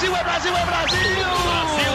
[0.00, 0.98] Brasil, é Brasil, é Brasil!
[1.44, 1.92] Brasil!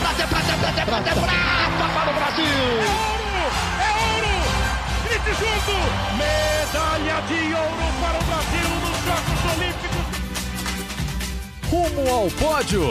[0.00, 2.44] Prata, prata, prata, prata, prata para o Brasil!
[2.44, 3.48] É ouro!
[3.80, 4.34] É ouro!
[5.04, 5.72] Grite junto!
[6.18, 10.04] Medalha de ouro para o Brasil nos Jogos Olímpicos!
[11.70, 12.84] Rumo ao pódio!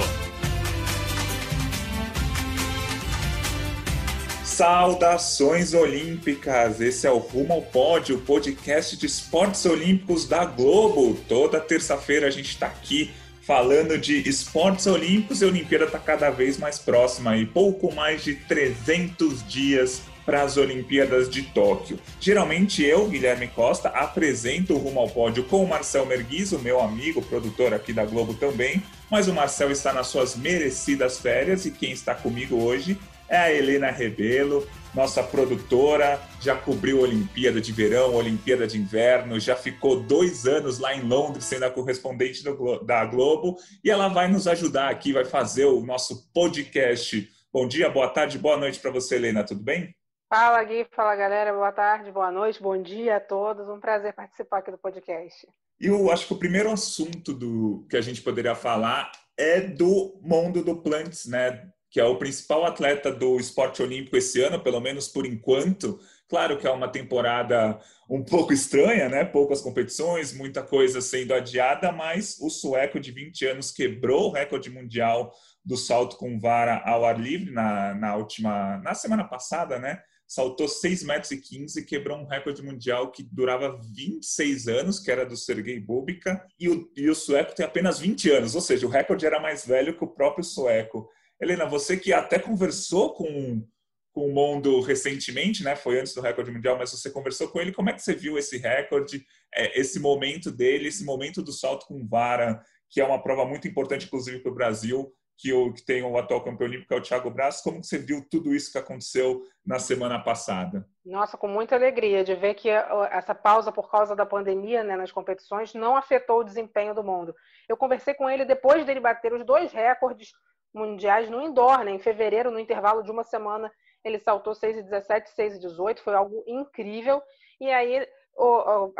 [4.44, 6.81] Saudações olímpicas!
[6.81, 11.16] Esse é o Rumo ao Pódio, o podcast de esportes olímpicos da Globo.
[11.30, 13.13] Toda terça-feira a gente está aqui
[13.45, 18.23] falando de esportes olímpicos e a Olimpíada está cada vez mais próxima e pouco mais
[18.23, 21.99] de 300 dias para as Olimpíadas de Tóquio.
[22.20, 26.79] Geralmente eu, Guilherme Costa, apresento o Rumo ao Pódio com o Marcel Merguiz, o meu
[26.79, 31.71] amigo, produtor aqui da Globo também, mas o Marcel está nas suas merecidas férias e
[31.71, 37.71] quem está comigo hoje é a Helena Rebelo, nossa produtora, já cobriu a Olimpíada de
[37.71, 42.79] Verão, Olimpíada de Inverno, já ficou dois anos lá em Londres sendo a correspondente do,
[42.84, 47.27] da Globo e ela vai nos ajudar aqui, vai fazer o nosso podcast.
[47.51, 49.95] Bom dia, boa tarde, boa noite para você, Helena, tudo bem?
[50.29, 54.59] Fala, Gui, fala galera, boa tarde, boa noite, bom dia a todos, um prazer participar
[54.59, 55.48] aqui do podcast.
[55.79, 60.20] E eu acho que o primeiro assunto do que a gente poderia falar é do
[60.21, 61.68] mundo do Plants, né?
[61.94, 66.00] Que é o principal atleta do esporte olímpico esse ano, pelo menos por enquanto.
[66.28, 69.24] Claro que é uma temporada um pouco estranha, né?
[69.24, 74.72] Poucas competições, muita coisa sendo adiada, mas o sueco de 20 anos quebrou o recorde
[74.72, 75.31] mundial
[75.64, 80.02] do salto com vara ao ar livre na, na última, na semana passada, né?
[80.25, 85.28] Saltou 6 metros e 15, quebrou um recorde mundial que durava 26 anos, que era
[85.28, 88.90] do Sergei Bubika, e o, e o sueco tem apenas 20 anos, ou seja, o
[88.90, 91.08] recorde era mais velho que o próprio sueco.
[91.44, 93.68] Helena, você que até conversou com,
[94.13, 95.75] com o Mondo recentemente, né?
[95.75, 97.74] Foi antes do recorde mundial, mas você conversou com ele.
[97.74, 101.86] Como é que você viu esse recorde, é, esse momento dele, esse momento do salto
[101.86, 105.84] com vara, que é uma prova muito importante, inclusive, para o Brasil, que, o, que
[105.84, 107.59] tem o atual campeão olímpico, que é o Thiago Braz.
[107.62, 110.88] Como você viu tudo isso que aconteceu na semana passada?
[111.03, 115.12] Nossa, com muita alegria de ver que essa pausa por causa da pandemia né, nas
[115.12, 117.36] competições não afetou o desempenho do mundo.
[117.68, 120.32] Eu conversei com ele depois dele bater os dois recordes
[120.73, 121.91] mundiais no indoor, né?
[121.91, 123.72] Em fevereiro, no intervalo de uma semana,
[124.03, 127.22] ele saltou 6,17, 6,18, foi algo incrível.
[127.59, 128.06] E aí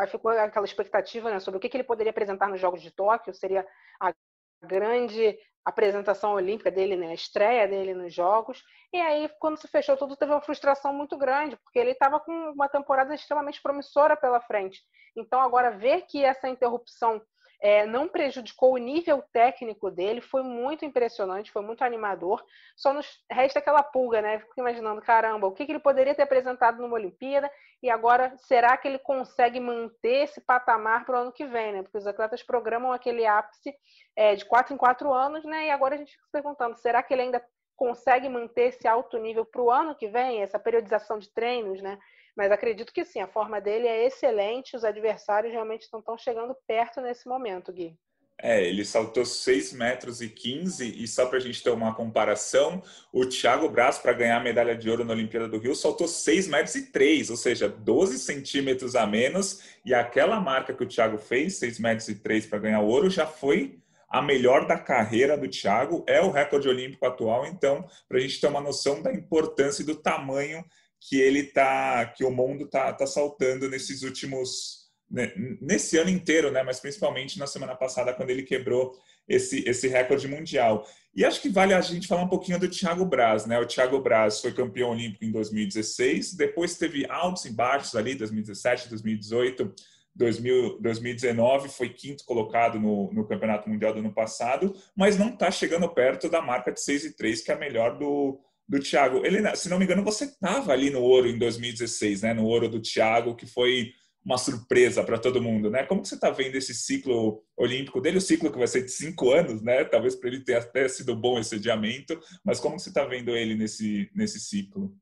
[0.08, 3.34] ficou aquela expectativa né, sobre o que, que ele poderia apresentar nos Jogos de Tóquio,
[3.34, 3.66] seria
[4.00, 4.14] a
[4.62, 8.62] grande apresentação olímpica dele, né, a estreia dele nos Jogos.
[8.92, 12.32] E aí, quando se fechou tudo, teve uma frustração muito grande, porque ele estava com
[12.50, 14.80] uma temporada extremamente promissora pela frente.
[15.16, 17.20] Então, agora, ver que essa interrupção
[17.64, 22.44] é, não prejudicou o nível técnico dele, foi muito impressionante, foi muito animador.
[22.76, 24.38] Só nos resta aquela pulga, né?
[24.40, 27.50] Fico imaginando, caramba, o que, que ele poderia ter apresentado numa Olimpíada
[27.82, 31.82] e agora será que ele consegue manter esse patamar para o ano que vem, né?
[31.82, 33.74] Porque os atletas programam aquele ápice
[34.14, 35.68] é, de quatro em quatro anos, né?
[35.68, 37.42] E agora a gente fica se perguntando, será que ele ainda
[37.74, 41.98] consegue manter esse alto nível para o ano que vem, essa periodização de treinos, né?
[42.36, 46.54] Mas acredito que sim, a forma dele é excelente, os adversários realmente estão tão chegando
[46.66, 47.96] perto nesse momento, Gui.
[48.36, 52.82] É, ele saltou 6 metros e 15 e só para a gente ter uma comparação,
[53.12, 56.48] o Thiago Braz, para ganhar a medalha de ouro na Olimpíada do Rio, saltou 6
[56.48, 61.16] metros e 3, ou seja, 12 centímetros a menos e aquela marca que o Thiago
[61.16, 63.78] fez, 6 metros e 3 para ganhar ouro, já foi
[64.08, 68.40] a melhor da carreira do Thiago, é o recorde olímpico atual, então, para a gente
[68.40, 70.64] ter uma noção da importância e do tamanho
[71.08, 76.50] que ele tá, que o mundo tá, tá saltando nesses últimos, né, nesse ano inteiro,
[76.50, 76.62] né?
[76.62, 78.92] Mas principalmente na semana passada quando ele quebrou
[79.28, 80.86] esse, esse recorde mundial.
[81.14, 83.58] E acho que vale a gente falar um pouquinho do Thiago Braz, né?
[83.58, 88.88] O Thiago Braz foi campeão olímpico em 2016, depois teve altos e baixos ali, 2017,
[88.88, 89.74] 2018.
[90.16, 95.50] 2000, 2019 foi quinto colocado no, no Campeonato Mundial do ano passado, mas não está
[95.50, 99.24] chegando perto da marca de 6 e 3, que é a melhor do, do Thiago.
[99.24, 102.34] Helena, se não me engano, você estava ali no ouro em 2016, né?
[102.34, 103.92] No ouro do Thiago, que foi
[104.24, 105.84] uma surpresa para todo mundo, né?
[105.84, 108.16] Como você está vendo esse ciclo olímpico dele?
[108.16, 109.84] O ciclo que vai ser de cinco anos, né?
[109.84, 113.54] Talvez para ele tenha até sido bom esse adiamento, mas como você está vendo ele
[113.54, 114.96] nesse, nesse ciclo?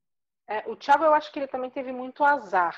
[0.48, 2.76] É, o Thiago, eu acho que ele também teve muito azar.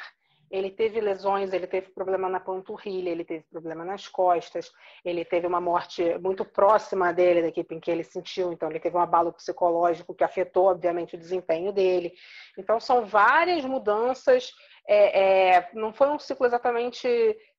[0.55, 4.71] Ele teve lesões, ele teve problema na panturrilha, ele teve problema nas costas,
[5.05, 8.79] ele teve uma morte muito próxima dele, da equipe em que ele sentiu, então ele
[8.79, 12.13] teve um abalo psicológico que afetou, obviamente, o desempenho dele.
[12.57, 14.53] Então, são várias mudanças.
[14.87, 17.09] É, é, não foi um ciclo exatamente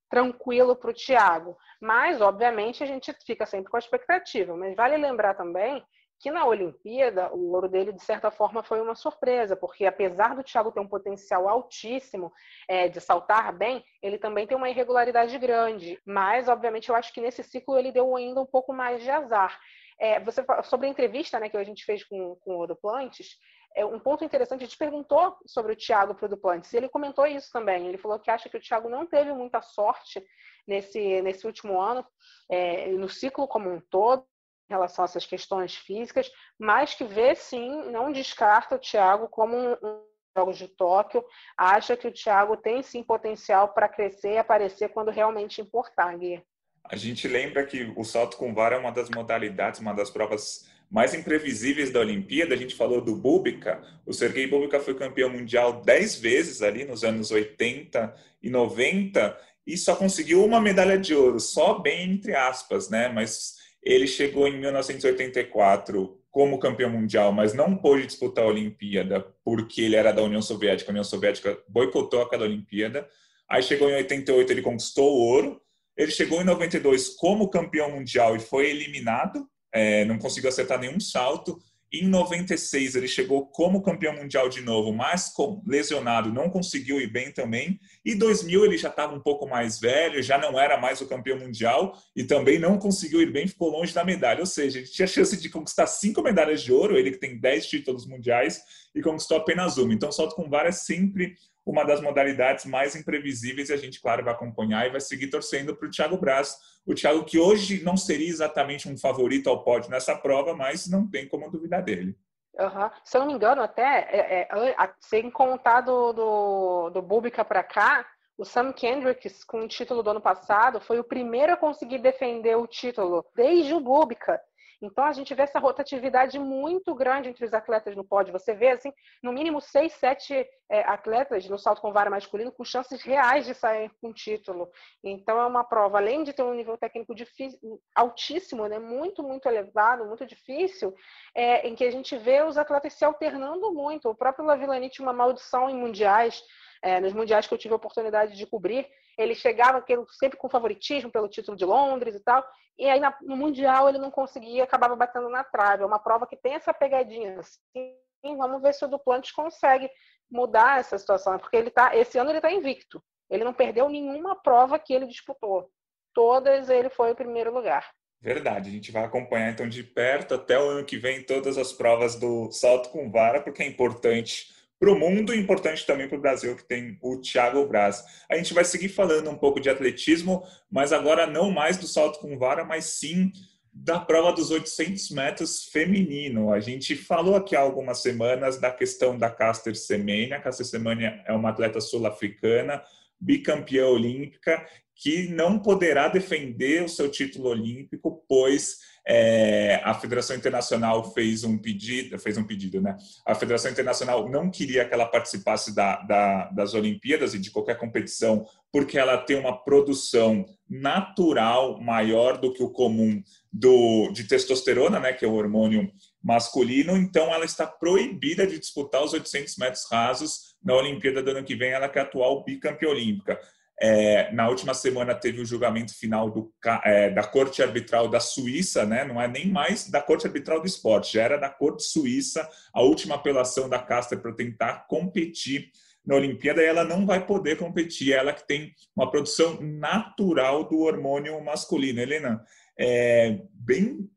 [0.09, 4.55] tranquilo para o Thiago, mas, obviamente, a gente fica sempre com a expectativa.
[4.55, 5.83] Mas vale lembrar também
[6.19, 10.43] que na Olimpíada o ouro dele, de certa forma, foi uma surpresa, porque apesar do
[10.43, 12.31] Thiago ter um potencial altíssimo
[12.67, 15.99] é, de saltar bem, ele também tem uma irregularidade grande.
[16.05, 19.59] Mas, obviamente, eu acho que nesse ciclo ele deu ainda um pouco mais de azar.
[19.99, 23.37] É, você sobre a entrevista né, que a gente fez com, com o Duplantes,
[23.75, 26.87] é um ponto interessante, a gente perguntou sobre o Thiago para o Duplantes, e ele
[26.87, 27.87] comentou isso também.
[27.87, 30.25] Ele falou que acha que o Thiago não teve muita sorte
[30.65, 32.05] nesse, nesse último ano,
[32.49, 34.25] é, no ciclo como um todo,
[34.69, 39.73] relação a essas questões físicas, mas que vê sim, não descarta o Thiago como um,
[39.73, 40.01] um
[40.37, 41.23] Jogos de Tóquio,
[41.57, 46.43] acha que o Thiago tem sim potencial para crescer e aparecer quando realmente importar, Gui.
[46.83, 50.69] A gente lembra que o salto com vara é uma das modalidades, uma das provas
[50.91, 52.53] mais imprevisíveis da Olimpíada.
[52.53, 53.81] A gente falou do Búbica.
[54.05, 58.13] O Sergei Búbica foi campeão mundial 10 vezes ali nos anos 80
[58.43, 59.35] e 90
[59.65, 63.09] e só conseguiu uma medalha de ouro, só bem entre aspas, né?
[63.09, 63.54] Mas
[63.85, 69.95] ele chegou em 1984 como campeão mundial, mas não pôde disputar a Olimpíada porque ele
[69.95, 70.89] era da União Soviética.
[70.89, 73.07] A União Soviética boicotou aquela Olimpíada.
[73.47, 75.61] Aí chegou em 88, ele conquistou o ouro.
[75.95, 80.99] Ele chegou em 92 como campeão mundial e foi eliminado, é, não conseguiu acertar nenhum
[80.99, 81.57] salto.
[81.91, 85.31] Em 96 ele chegou como campeão mundial de novo, mas
[85.65, 87.79] lesionado, não conseguiu ir bem também.
[88.03, 91.39] E 2000 ele já estava um pouco mais velho, já não era mais o campeão
[91.39, 94.41] mundial e também não conseguiu ir bem, ficou longe da medalha.
[94.41, 97.67] Ou seja, ele tinha chance de conquistar cinco medalhas de ouro, ele que tem 10
[97.67, 98.61] títulos mundiais
[98.93, 99.93] e conquistou apenas uma.
[99.93, 101.35] Então, salto com vara é sempre
[101.65, 105.75] uma das modalidades mais imprevisíveis e a gente, claro, vai acompanhar e vai seguir torcendo
[105.75, 106.57] para o Thiago Braz.
[106.85, 111.09] O Thiago que hoje não seria exatamente um favorito ao pódio nessa prova, mas não
[111.09, 112.15] tem como duvidar dele.
[112.57, 112.89] Uhum.
[113.03, 117.63] Se eu não me engano, até é, é, sem contar do, do, do Búbica para
[117.63, 118.05] cá,
[118.37, 122.55] o Sam Kendricks, com o título do ano passado, foi o primeiro a conseguir defender
[122.55, 124.39] o título desde o Búbica.
[124.85, 128.31] Então a gente vê essa rotatividade muito grande entre os atletas no pódio.
[128.31, 132.63] Você vê assim, no mínimo seis, sete é, atletas no salto com vara masculino com
[132.63, 134.69] chances reais de sair com título.
[135.03, 137.59] Então é uma prova, além de ter um nível técnico difícil,
[137.93, 140.93] altíssimo, né, muito muito elevado, muito difícil,
[141.33, 144.09] é, em que a gente vê os atletas se alternando muito.
[144.09, 146.43] O próprio Lavilani tinha uma maldição em mundiais.
[146.83, 149.83] É, nos mundiais que eu tive a oportunidade de cobrir, ele chegava
[150.19, 152.45] sempre com favoritismo pelo título de Londres e tal,
[152.77, 155.83] e aí no Mundial ele não conseguia, acabava batendo na trave.
[155.83, 157.39] É uma prova que tem essa pegadinha.
[157.39, 159.89] Assim, vamos ver se o Duplantis consegue
[160.29, 163.01] mudar essa situação, porque ele tá, esse ano ele está invicto.
[163.29, 165.69] Ele não perdeu nenhuma prova que ele disputou.
[166.13, 167.89] Todas ele foi o primeiro lugar.
[168.21, 171.71] Verdade, a gente vai acompanhar então de perto até o ano que vem todas as
[171.71, 176.17] provas do salto com vara, porque é importante para o mundo e importante também para
[176.17, 178.03] o Brasil, que tem o Thiago Braz.
[178.29, 182.19] A gente vai seguir falando um pouco de atletismo, mas agora não mais do salto
[182.19, 183.31] com vara, mas sim
[183.73, 186.53] da prova dos 800 metros feminino.
[186.53, 190.37] A gente falou aqui há algumas semanas da questão da Caster Semenya.
[190.37, 192.81] A Caster Semenya é uma atleta sul-africana,
[193.19, 201.13] bicampeã olímpica, que não poderá defender o seu título olímpico, pois é, a Federação Internacional
[201.13, 202.97] fez um pedido, fez um pedido, né?
[203.25, 207.77] A Federação Internacional não queria que ela participasse da, da, das Olimpíadas e de qualquer
[207.77, 213.21] competição, porque ela tem uma produção natural maior do que o comum
[213.53, 215.13] do, de testosterona, né?
[215.13, 215.91] Que é o hormônio
[216.23, 216.97] masculino.
[216.97, 221.55] Então, ela está proibida de disputar os 800 metros rasos na Olimpíada do ano que
[221.55, 221.69] vem.
[221.69, 223.39] Ela que é a atual bicampeã olímpica.
[223.81, 226.51] É, na última semana teve o julgamento final do,
[226.85, 229.03] é, da Corte Arbitral da Suíça, né?
[229.03, 232.81] não é nem mais da Corte Arbitral do Esporte, já era da Corte Suíça, a
[232.81, 235.71] última apelação da Caster para tentar competir
[236.05, 240.79] na Olimpíada e ela não vai poder competir, ela que tem uma produção natural do
[240.79, 241.99] hormônio masculino.
[241.99, 242.43] Helena,
[242.79, 244.07] é bem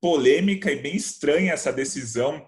[0.00, 2.46] polêmica e bem estranha essa decisão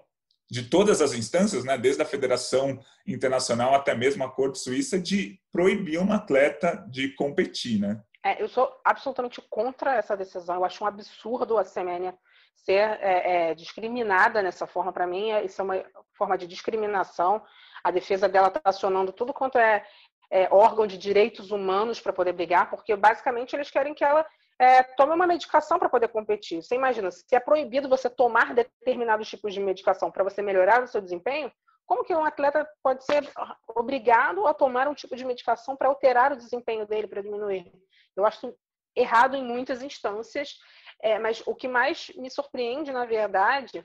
[0.49, 5.39] de todas as instâncias, né, desde a Federação Internacional até mesmo a Corte Suíça, de
[5.51, 8.01] proibir um atleta de competir, né?
[8.23, 10.55] É, eu sou absolutamente contra essa decisão.
[10.55, 12.17] Eu acho um absurdo a Semênia
[12.55, 14.91] ser é, é, discriminada nessa forma.
[14.91, 15.85] Para mim, isso é uma
[16.17, 17.41] forma de discriminação.
[17.83, 19.85] A defesa dela está acionando tudo quanto é,
[20.29, 24.25] é órgão de direitos humanos para poder brigar, porque basicamente eles querem que ela
[24.59, 26.61] é, tome uma medicação para poder competir.
[26.61, 30.87] Você imagina, se é proibido você tomar determinados tipos de medicação para você melhorar o
[30.87, 31.49] seu desempenho,
[31.85, 33.27] como que um atleta pode ser
[33.69, 37.71] obrigado a tomar um tipo de medicação para alterar o desempenho dele, para diminuir?
[38.15, 38.53] Eu acho
[38.95, 40.59] errado em muitas instâncias,
[41.01, 43.83] é, mas o que mais me surpreende, na verdade,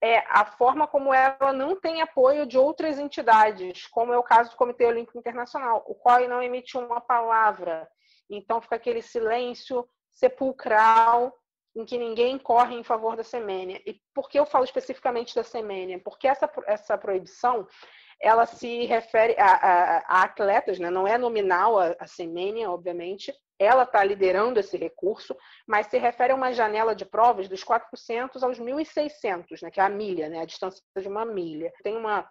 [0.00, 4.50] é a forma como ela não tem apoio de outras entidades, como é o caso
[4.50, 7.88] do Comitê Olímpico Internacional, o qual não emite uma palavra.
[8.30, 11.36] Então fica aquele silêncio sepulcral
[11.74, 13.80] em que ninguém corre em favor da semênia.
[13.86, 15.98] E por que eu falo especificamente da semênia?
[15.98, 17.66] Porque essa, essa proibição
[18.20, 20.90] ela se refere a, a, a atletas, né?
[20.90, 26.32] não é nominal a, a semênia, obviamente, ela está liderando esse recurso, mas se refere
[26.32, 29.70] a uma janela de provas dos 400 aos 1.600, né?
[29.70, 30.40] que é a milha, né?
[30.40, 31.72] a distância de uma milha.
[31.82, 32.28] Tem uma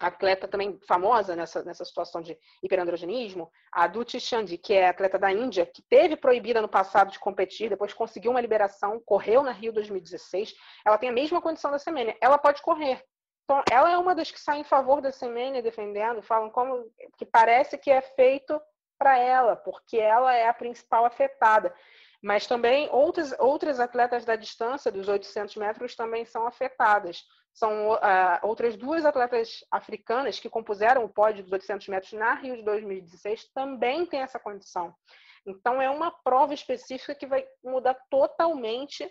[0.00, 5.30] atleta também famosa nessa, nessa situação de hiperandrogenismo, a Duti Chandi, que é atleta da
[5.30, 9.72] Índia, que teve proibida no passado de competir, depois conseguiu uma liberação, correu na Rio
[9.72, 10.54] 2016.
[10.84, 13.04] Ela tem a mesma condição da Semenya, ela pode correr.
[13.44, 17.26] Então, ela é uma das que sai em favor da Semenya, defendendo, falam como que
[17.26, 18.60] parece que é feito
[18.98, 21.74] para ela, porque ela é a principal afetada.
[22.22, 27.24] Mas também outras, outras atletas da distância dos 800 metros também são afetadas.
[27.52, 27.98] São uh,
[28.42, 33.50] outras duas atletas africanas que compuseram o pódio dos 800 metros na Rio de 2016
[33.52, 34.94] também têm essa condição.
[35.46, 39.08] Então, é uma prova específica que vai mudar totalmente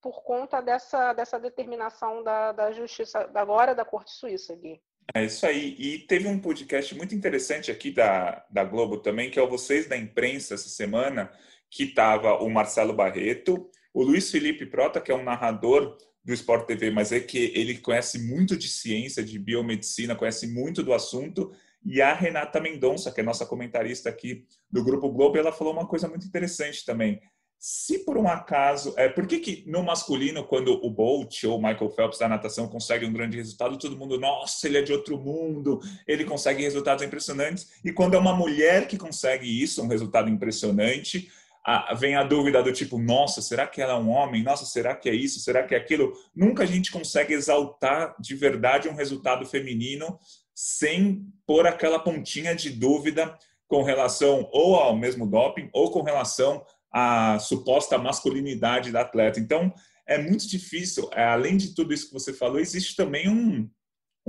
[0.00, 4.80] por conta dessa, dessa determinação da, da justiça, agora da Corte Suíça, Gui.
[5.14, 5.74] É isso aí.
[5.78, 9.88] E teve um podcast muito interessante aqui da, da Globo também, que é o Vocês
[9.88, 11.30] da Imprensa, essa semana,
[11.68, 15.96] que estava o Marcelo Barreto, o Luiz Felipe Prota, que é um narrador
[16.30, 20.82] do Sport TV, mas é que ele conhece muito de ciência, de biomedicina, conhece muito
[20.82, 21.52] do assunto,
[21.84, 25.86] e a Renata Mendonça, que é nossa comentarista aqui do Grupo Globo, ela falou uma
[25.86, 27.20] coisa muito interessante também.
[27.58, 31.62] Se por um acaso, é, por que, que no masculino, quando o Bolt ou o
[31.62, 35.18] Michael Phelps da natação consegue um grande resultado, todo mundo, nossa, ele é de outro
[35.18, 40.30] mundo, ele consegue resultados impressionantes, e quando é uma mulher que consegue isso, um resultado
[40.30, 41.30] impressionante,
[41.64, 44.42] a, vem a dúvida do tipo, nossa, será que ela é um homem?
[44.42, 45.40] Nossa, será que é isso?
[45.40, 46.12] Será que é aquilo?
[46.34, 50.18] Nunca a gente consegue exaltar de verdade um resultado feminino
[50.54, 53.36] sem pôr aquela pontinha de dúvida
[53.68, 59.38] com relação ou ao mesmo doping ou com relação à suposta masculinidade da atleta.
[59.38, 59.72] Então,
[60.06, 61.08] é muito difícil.
[61.12, 63.70] É, além de tudo isso que você falou, existe também um,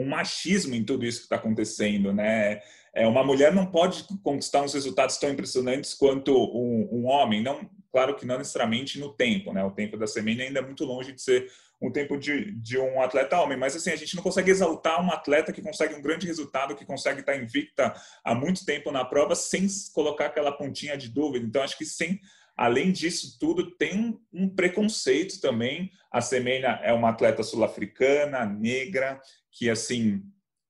[0.01, 2.61] um machismo em tudo isso que está acontecendo, né?
[2.93, 7.41] É, uma mulher não pode conquistar uns resultados tão impressionantes quanto um, um, homem.
[7.41, 9.63] Não, claro que não necessariamente no tempo, né?
[9.63, 11.49] O tempo da semana ainda é muito longe de ser
[11.81, 15.11] um tempo de, de um atleta homem, mas assim a gente não consegue exaltar um
[15.11, 17.93] atleta que consegue um grande resultado, que consegue estar invicta
[18.23, 21.45] há muito tempo na prova sem colocar aquela pontinha de dúvida.
[21.45, 22.19] Então acho que sem
[22.61, 25.91] Além disso tudo, tem um, um preconceito também.
[26.11, 29.19] A Semenya é uma atleta sul-africana, negra,
[29.51, 30.23] que assim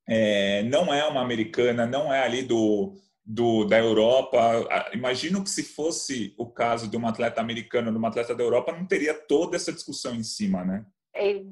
[0.08, 2.94] é, não é uma americana, não é ali do,
[3.26, 4.40] do, da Europa.
[4.94, 8.72] Imagino que se fosse o caso de uma atleta americana, de uma atleta da Europa,
[8.72, 10.86] não teria toda essa discussão em cima, né?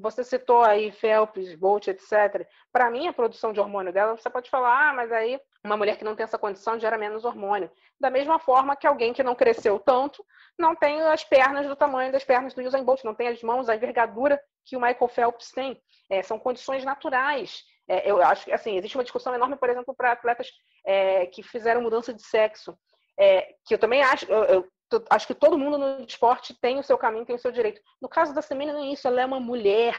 [0.00, 2.46] Você citou aí Phelps, Bolt, etc.
[2.72, 5.96] Para mim, a produção de hormônio dela, você pode falar, ah, mas aí uma mulher
[5.96, 7.70] que não tem essa condição gera menos hormônio.
[7.98, 10.24] Da mesma forma que alguém que não cresceu tanto
[10.58, 13.68] não tem as pernas do tamanho das pernas do Usain Bolt, não tem as mãos,
[13.68, 15.80] a envergadura que o Michael Phelps tem.
[16.08, 17.62] É, são condições naturais.
[17.88, 20.48] É, eu acho que assim, existe uma discussão enorme, por exemplo, para atletas
[20.84, 22.76] é, que fizeram mudança de sexo.
[23.18, 24.68] É, que eu também acho, eu, eu,
[25.10, 27.80] acho que todo mundo no esporte tem o seu caminho, tem o seu direito.
[28.00, 29.98] No caso da Semina, não é isso, ela é uma mulher,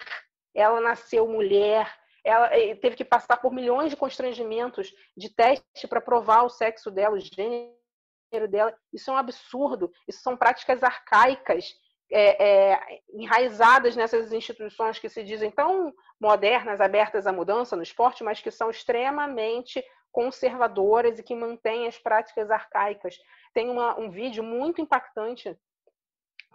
[0.55, 6.01] ela nasceu mulher, ela é, teve que passar por milhões de constrangimentos de teste para
[6.01, 8.75] provar o sexo dela, o gênero dela.
[8.93, 11.73] Isso é um absurdo, isso são práticas arcaicas
[12.11, 18.23] é, é, enraizadas nessas instituições que se dizem tão modernas, abertas à mudança no esporte,
[18.23, 23.15] mas que são extremamente conservadoras e que mantêm as práticas arcaicas.
[23.53, 25.57] Tem uma, um vídeo muito impactante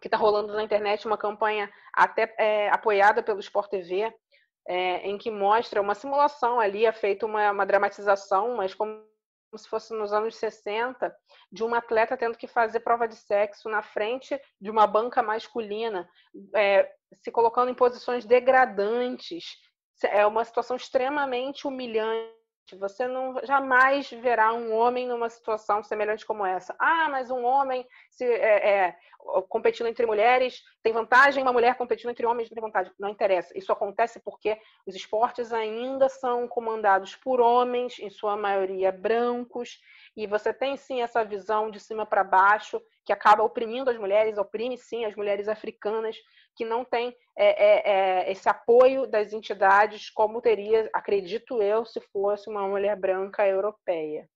[0.00, 4.14] que está rolando na internet, uma campanha até é, apoiada pelo Sport TV,
[4.66, 9.02] é, em que mostra uma simulação ali, é feita uma, uma dramatização, mas como
[9.56, 11.14] se fosse nos anos 60,
[11.50, 16.08] de uma atleta tendo que fazer prova de sexo na frente de uma banca masculina,
[16.54, 19.44] é, se colocando em posições degradantes.
[20.02, 22.35] É uma situação extremamente humilhante.
[22.74, 26.74] Você não jamais verá um homem numa situação semelhante como essa.
[26.78, 28.96] Ah, mas um homem se, é, é,
[29.48, 32.92] competindo entre mulheres tem vantagem, uma mulher competindo entre homens não tem vantagem.
[32.98, 33.56] Não interessa.
[33.56, 39.80] Isso acontece porque os esportes ainda são comandados por homens, em sua maioria brancos,
[40.16, 44.38] e você tem sim essa visão de cima para baixo que acaba oprimindo as mulheres,
[44.38, 46.16] oprime sim as mulheres africanas
[46.56, 47.82] que não têm é, é,
[48.28, 54.28] é, esse apoio das entidades como teria, acredito eu, se fosse uma mulher branca europeia.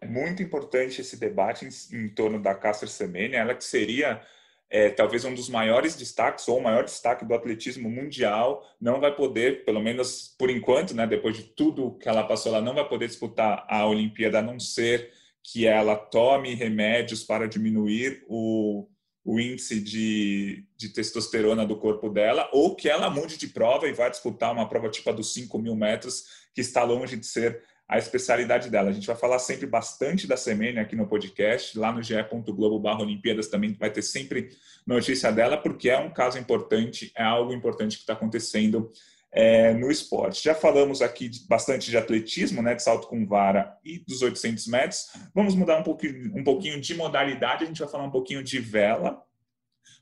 [0.00, 4.22] É muito importante esse debate em, em torno da Caster Semenya, ela que seria
[4.68, 9.14] é, talvez um dos maiores destaques ou o maior destaque do atletismo mundial, não vai
[9.14, 12.88] poder, pelo menos por enquanto, né, depois de tudo que ela passou, ela não vai
[12.88, 15.12] poder disputar a Olimpíada, a não ser
[15.42, 18.88] que ela tome remédios para diminuir o,
[19.24, 23.92] o índice de, de testosterona do corpo dela, ou que ela mude de prova e
[23.92, 26.24] vá disputar uma prova tipo a dos 5 mil metros,
[26.54, 28.90] que está longe de ser a especialidade dela.
[28.90, 33.48] A gente vai falar sempre bastante da Semene aqui no podcast, lá no ge.globo Olimpíadas
[33.48, 34.48] também vai ter sempre
[34.86, 38.90] notícia dela, porque é um caso importante, é algo importante que está acontecendo
[39.32, 40.44] é, no esporte.
[40.44, 44.66] Já falamos aqui de, bastante de atletismo, né, de salto com vara e dos 800
[44.66, 45.06] metros.
[45.34, 48.58] Vamos mudar um pouquinho, um pouquinho de modalidade, a gente vai falar um pouquinho de
[48.58, 49.22] vela,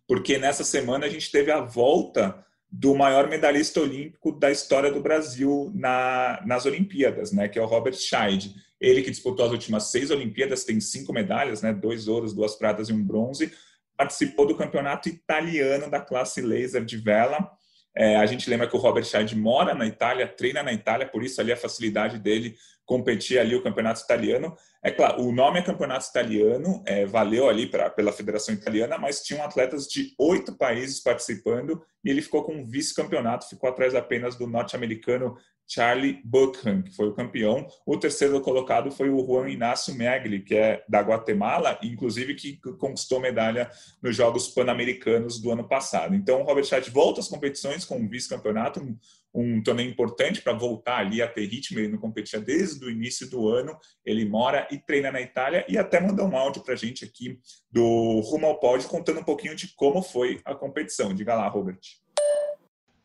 [0.06, 5.00] porque nessa semana a gente teve a volta do maior medalhista olímpico da história do
[5.00, 8.54] Brasil na, nas Olimpíadas, né, que é o Robert Scheid.
[8.80, 12.88] Ele que disputou as últimas seis Olimpíadas, tem cinco medalhas, né, dois ouros, duas pratas
[12.88, 13.52] e um bronze,
[13.96, 17.50] participou do campeonato italiano da classe laser de vela,
[17.94, 21.22] é, a gente lembra que o Robert Scheid mora na Itália, treina na Itália, por
[21.24, 22.56] isso ali a facilidade dele
[22.90, 24.52] competir ali o campeonato italiano.
[24.82, 29.22] É claro, o nome é campeonato italiano, é, valeu ali pra, pela Federação Italiana, mas
[29.22, 34.34] tinham atletas de oito países participando e ele ficou com um vice-campeonato, ficou atrás apenas
[34.34, 35.36] do norte-americano
[35.68, 37.64] Charlie Buchan, que foi o campeão.
[37.86, 43.20] O terceiro colocado foi o Juan Inácio Megli, que é da Guatemala, inclusive que conquistou
[43.20, 43.70] medalha
[44.02, 46.12] nos Jogos Pan-Americanos do ano passado.
[46.16, 48.84] Então, o Robert Scheid volta às competições com um vice-campeonato,
[49.32, 51.78] um, torneio importante para voltar ali a ter ritmo.
[51.78, 53.76] Ele não competia desde o início do ano.
[54.04, 57.38] Ele mora e treina na Itália e até mandou um áudio para a gente aqui
[57.70, 61.14] do Rumo ao Pódio, contando um pouquinho de como foi a competição.
[61.14, 61.80] Diga lá, Robert.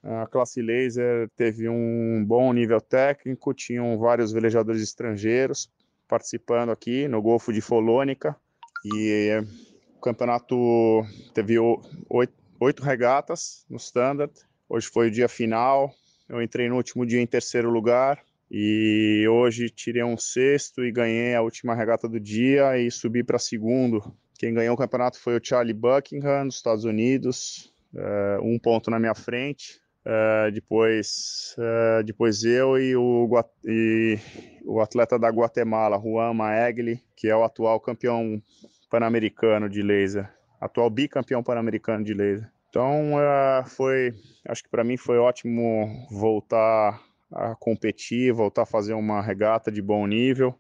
[0.03, 5.67] A classe laser teve um bom nível técnico, tinham vários velejadores estrangeiros
[6.07, 8.35] participando aqui no Golfo de Folônica
[8.85, 9.31] e
[9.95, 10.55] o campeonato
[11.33, 14.31] teve oito, oito regatas no standard.
[14.69, 15.91] Hoje foi o dia final.
[16.27, 21.35] Eu entrei no último dia em terceiro lugar e hoje tirei um sexto e ganhei
[21.35, 24.01] a última regata do dia e subi para segundo.
[24.37, 28.99] Quem ganhou o campeonato foi o Charlie Buckingham, dos Estados Unidos, eh, um ponto na
[28.99, 29.79] minha frente.
[30.05, 33.27] Uh, depois, uh, depois eu e o,
[33.65, 34.19] e
[34.63, 38.39] o atleta da Guatemala, Juan Maegli, que é o atual campeão
[38.87, 42.51] pan-americano de laser, atual bicampeão pan-americano de laser.
[42.75, 44.13] Então, uh, foi,
[44.49, 49.81] acho que para mim foi ótimo voltar a competir, voltar a fazer uma regata de
[49.81, 50.53] bom nível.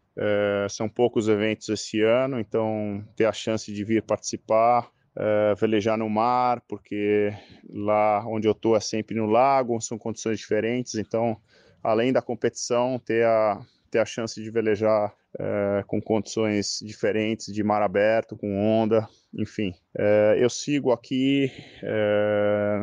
[0.69, 6.09] são poucos eventos esse ano, então ter a chance de vir participar uh, velejar no
[6.09, 7.33] mar, porque
[7.69, 11.35] lá onde eu estou é sempre no lago, são condições diferentes, então,
[11.83, 13.59] além da competição, ter a,
[13.95, 19.73] ter a chance de velejar uh, com condições diferentes, de mar aberto, com onda, enfim.
[19.95, 21.49] Uh, eu sigo aqui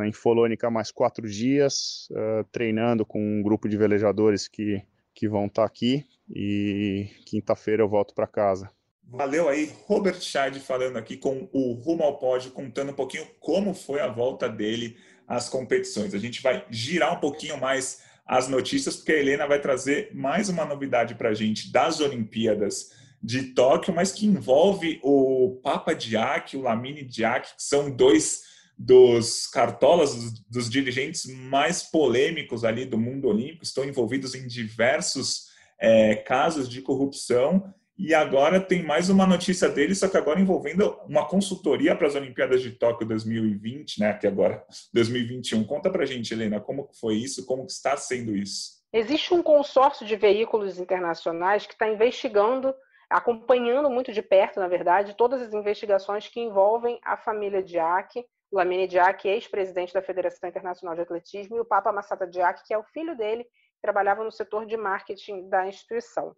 [0.07, 2.09] em Folônica mais quatro dias,
[2.51, 4.83] treinando com um grupo de velejadores que,
[5.14, 8.70] que vão estar tá aqui, e quinta-feira eu volto para casa.
[9.05, 13.75] Valeu aí, Robert Scheid falando aqui com o Rumo ao Pódio, contando um pouquinho como
[13.75, 14.96] foi a volta dele
[15.29, 16.14] às competições.
[16.14, 18.01] A gente vai girar um pouquinho mais
[18.33, 22.88] as notícias, porque a Helena vai trazer mais uma novidade para a gente das Olimpíadas
[23.23, 28.40] de Tóquio, mas que envolve o Papa Diak o Lamine Diak, que são dois
[28.79, 35.49] dos cartolas, dos, dos dirigentes mais polêmicos ali do mundo olímpico, estão envolvidos em diversos
[35.79, 40.98] é, casos de corrupção e agora tem mais uma notícia dele, só que agora envolvendo
[41.07, 44.14] uma consultoria para as Olimpíadas de Tóquio 2020, né?
[44.14, 45.64] Que agora 2021.
[45.64, 48.83] Conta para gente, Helena, como foi isso, como está sendo isso?
[48.92, 52.74] Existe um consórcio de veículos internacionais que está investigando,
[53.09, 58.87] acompanhando muito de perto, na verdade, todas as investigações que envolvem a família Diak, Lamine
[58.87, 62.85] Diak, ex-presidente da Federação Internacional de Atletismo, e o Papa Massata Diak, que é o
[62.85, 66.37] filho dele, que trabalhava no setor de marketing da instituição.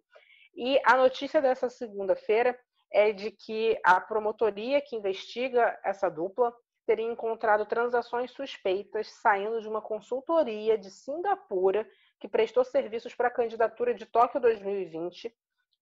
[0.55, 2.57] E a notícia dessa segunda-feira
[2.91, 6.53] é de que a promotoria que investiga essa dupla
[6.85, 11.85] teria encontrado transações suspeitas saindo de uma consultoria de Singapura
[12.19, 15.33] que prestou serviços para a candidatura de Tóquio 2020,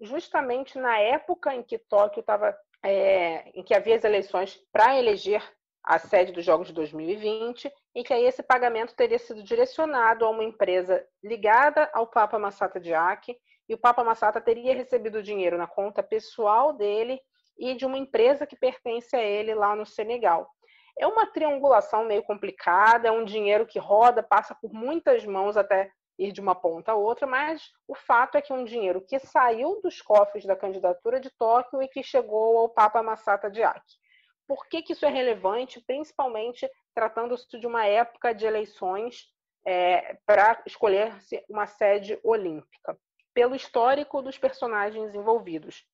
[0.02, 5.44] justamente na época em que Tóquio estava, é, em que havia as eleições para eleger
[5.84, 10.30] a sede dos Jogos de 2020, e que aí esse pagamento teria sido direcionado a
[10.30, 13.38] uma empresa ligada ao Papa Massata Diak
[13.74, 17.20] e o Papa Massata teria recebido dinheiro na conta pessoal dele
[17.58, 20.48] e de uma empresa que pertence a ele lá no Senegal.
[20.96, 25.92] É uma triangulação meio complicada, é um dinheiro que roda, passa por muitas mãos até
[26.20, 29.18] ir de uma ponta a outra, mas o fato é que é um dinheiro que
[29.18, 33.82] saiu dos cofres da candidatura de Tóquio e que chegou ao Papa Massata Diak.
[34.48, 35.82] Por que, que isso é relevante?
[35.82, 39.26] Principalmente tratando-se de uma época de eleições
[39.66, 41.12] é, para escolher
[41.50, 42.96] uma sede olímpica
[43.34, 45.86] pelo histórico dos personagens envolvidos.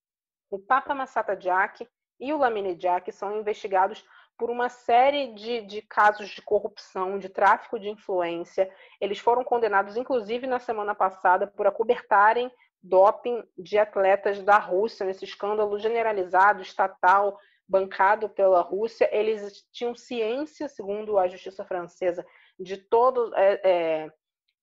[0.49, 1.87] O Papa Massata Diak
[2.19, 4.03] e o Lamine Diak são investigados
[4.37, 8.71] por uma série de, de casos de corrupção, de tráfico de influência.
[8.99, 12.49] Eles foram condenados, inclusive, na semana passada, por acobertarem
[12.81, 19.09] doping de atletas da Rússia, nesse escândalo generalizado, estatal, bancado pela Rússia.
[19.11, 22.25] Eles tinham ciência, segundo a justiça francesa,
[22.57, 24.11] de todo, é, é,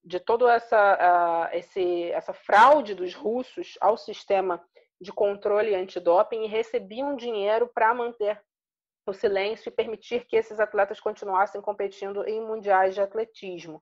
[0.03, 4.63] de toda essa, esse, essa fraude dos russos ao sistema
[4.99, 8.41] de controle antidoping e recebiam dinheiro para manter
[9.05, 13.81] o silêncio e permitir que esses atletas continuassem competindo em mundiais de atletismo.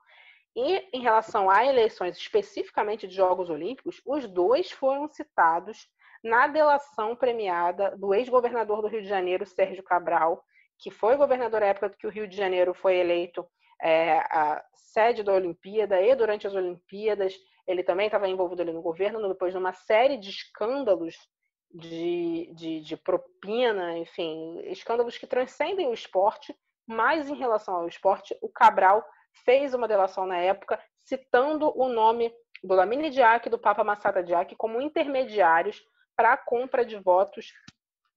[0.56, 5.90] E em relação a eleições especificamente de Jogos Olímpicos, os dois foram citados
[6.24, 10.44] na delação premiada do ex-governador do Rio de Janeiro, Sérgio Cabral,
[10.78, 13.46] que foi governador à época que o Rio de Janeiro foi eleito
[13.82, 17.36] é, a sede da Olimpíada e durante as Olimpíadas
[17.68, 21.16] ele também estava envolvido ali no governo, depois de uma série de escândalos
[21.74, 26.56] de, de, de propina, enfim, escândalos que transcendem o esporte,
[26.88, 29.04] mas em relação ao esporte, o Cabral
[29.44, 32.34] fez uma delação na época citando o nome
[32.64, 35.84] do Lamine Diak e do Papa Massata Diak como intermediários
[36.16, 37.52] para a compra de votos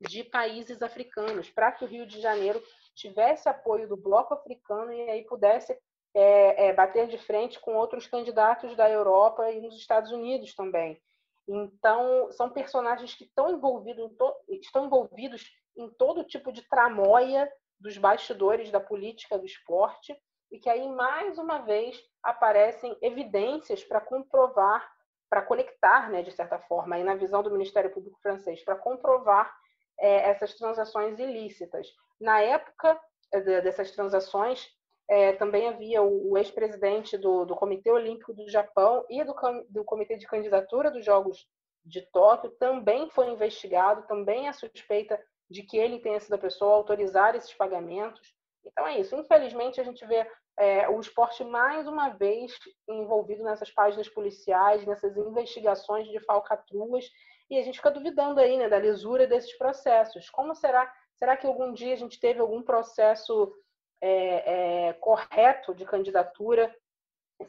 [0.00, 2.62] de países africanos, para que o Rio de Janeiro
[2.98, 5.78] tivesse apoio do bloco africano e aí pudesse
[6.14, 11.00] é, é, bater de frente com outros candidatos da Europa e nos Estados Unidos também.
[11.46, 14.10] Então, são personagens que estão envolvidos,
[14.48, 20.14] em estão envolvidos em todo tipo de tramóia dos bastidores da política do esporte
[20.50, 24.90] e que aí, mais uma vez, aparecem evidências para comprovar,
[25.30, 29.54] para conectar, né, de certa forma, aí na visão do Ministério Público francês, para comprovar
[29.98, 31.86] é, essas transações ilícitas.
[32.20, 33.00] Na época
[33.32, 34.68] é, dessas transações,
[35.08, 39.34] é, também havia o, o ex-presidente do, do, Comitê Olímpico do Japão e do,
[39.70, 41.46] do Comitê de Candidatura dos Jogos
[41.84, 45.18] de Tóquio, também foi investigado, também é suspeita
[45.50, 48.34] de que ele tenha sido a pessoa a autorizar esses pagamentos.
[48.64, 49.16] Então é isso.
[49.16, 52.52] Infelizmente, a gente vê é, o esporte mais uma vez
[52.86, 57.08] envolvido nessas páginas policiais, nessas investigações de falcatruas,
[57.48, 60.28] e a gente fica duvidando aí né, da lisura desses processos.
[60.28, 60.92] Como será?
[61.18, 63.52] Será que algum dia a gente teve algum processo
[64.00, 66.74] é, é, correto de candidatura?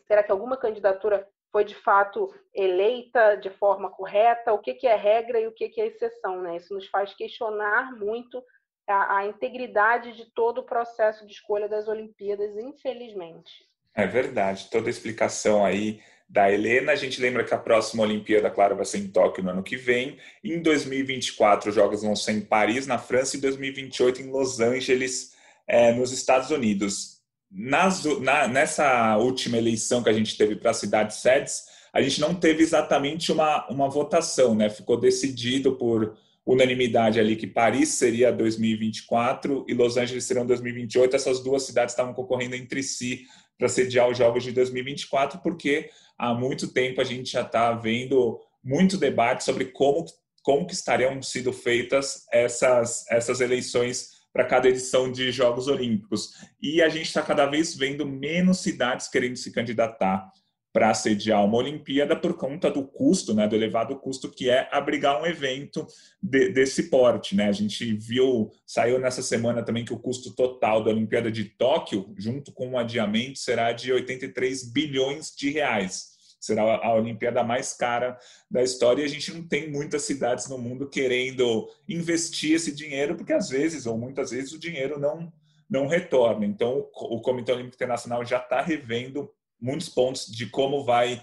[0.08, 4.54] Será que alguma candidatura foi de fato eleita de forma correta?
[4.54, 6.42] O que, que é regra e o que, que é exceção?
[6.42, 6.58] Né?
[6.58, 8.44] Isso nos faz questionar muito
[8.88, 13.68] a, a integridade de todo o processo de escolha das Olimpíadas, infelizmente.
[13.94, 16.92] É verdade, toda a explicação aí da Helena.
[16.92, 19.76] A gente lembra que a próxima Olimpíada, claro, vai ser em Tóquio no ano que
[19.76, 20.18] vem.
[20.44, 24.60] Em 2024, os Jogos vão ser em Paris, na França, e em 2028 em Los
[24.60, 25.34] Angeles,
[25.68, 27.18] é, nos Estados Unidos.
[27.52, 32.22] Nas, na, nessa última eleição que a gente teve para as cidades sedes, a gente
[32.22, 34.70] não teve exatamente uma, uma votação, né?
[34.70, 36.16] Ficou decidido por
[36.46, 41.16] unanimidade ali que Paris seria 2024 e Los Angeles serão 2028.
[41.16, 43.26] Essas duas cidades estavam concorrendo entre si
[43.58, 45.90] para sediar os Jogos de 2024, porque
[46.20, 50.06] há muito tempo a gente já está vendo muito debate sobre como,
[50.44, 56.34] como que estariam sendo feitas essas, essas eleições para cada edição de Jogos Olímpicos.
[56.62, 60.30] E a gente está cada vez vendo menos cidades querendo se candidatar
[60.72, 65.22] para sediar uma Olimpíada por conta do custo, né, do elevado custo que é abrigar
[65.22, 65.86] um evento
[66.22, 67.36] de, desse porte.
[67.36, 67.48] Né?
[67.48, 72.14] A gente viu, saiu nessa semana também que o custo total da Olimpíada de Tóquio,
[72.18, 78.18] junto com o adiamento, será de 83 bilhões de reais será a Olimpíada mais cara
[78.50, 83.16] da história e a gente não tem muitas cidades no mundo querendo investir esse dinheiro,
[83.16, 85.32] porque às vezes, ou muitas vezes, o dinheiro não,
[85.70, 86.46] não retorna.
[86.46, 89.30] Então, o Comitê Olímpico Internacional já está revendo
[89.62, 91.22] muitos pontos de como vai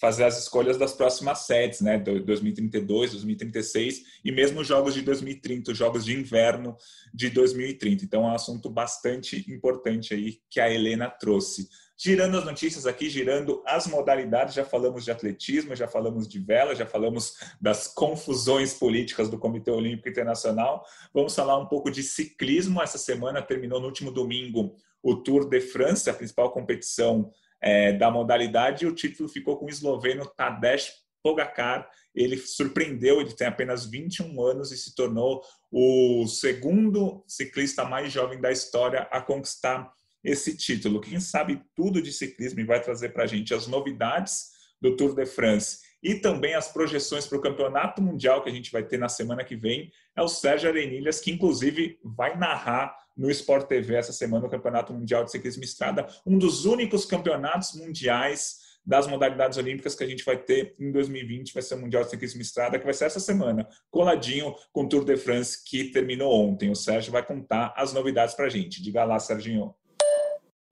[0.00, 5.72] fazer as escolhas das próximas sedes, né, 2032, 2036 e mesmo os jogos de 2030,
[5.72, 6.76] os jogos de inverno
[7.12, 8.04] de 2030.
[8.04, 11.68] Então é um assunto bastante importante aí que a Helena trouxe.
[12.00, 16.76] Girando as notícias aqui, girando as modalidades, já falamos de atletismo, já falamos de vela,
[16.76, 20.84] já falamos das confusões políticas do Comitê Olímpico Internacional.
[21.12, 22.80] Vamos falar um pouco de ciclismo.
[22.80, 28.10] Essa semana terminou no último domingo o Tour de France, a principal competição é, da
[28.10, 30.90] modalidade, e o título ficou com o esloveno Tadej
[31.22, 31.88] Pogacar.
[32.14, 38.40] Ele surpreendeu, ele tem apenas 21 anos e se tornou o segundo ciclista mais jovem
[38.40, 39.92] da história a conquistar
[40.22, 41.00] esse título.
[41.00, 44.48] Quem sabe tudo de ciclismo e vai trazer para a gente as novidades
[44.80, 48.70] do Tour de France e também as projeções para o Campeonato Mundial que a gente
[48.70, 53.28] vai ter na semana que vem é o Sérgio Arenilhas, que inclusive vai narrar no
[53.30, 58.68] Sport TV essa semana o Campeonato Mundial de Ciclismo Estrada, um dos únicos campeonatos mundiais
[58.86, 62.10] das modalidades olímpicas que a gente vai ter em 2020, vai ser o Mundial de
[62.10, 66.32] Ciclismo Estrada, que vai ser essa semana, coladinho com o Tour de France, que terminou
[66.32, 66.70] ontem.
[66.70, 68.80] O Sérgio vai contar as novidades para a gente.
[68.80, 69.74] Diga lá, Serginho.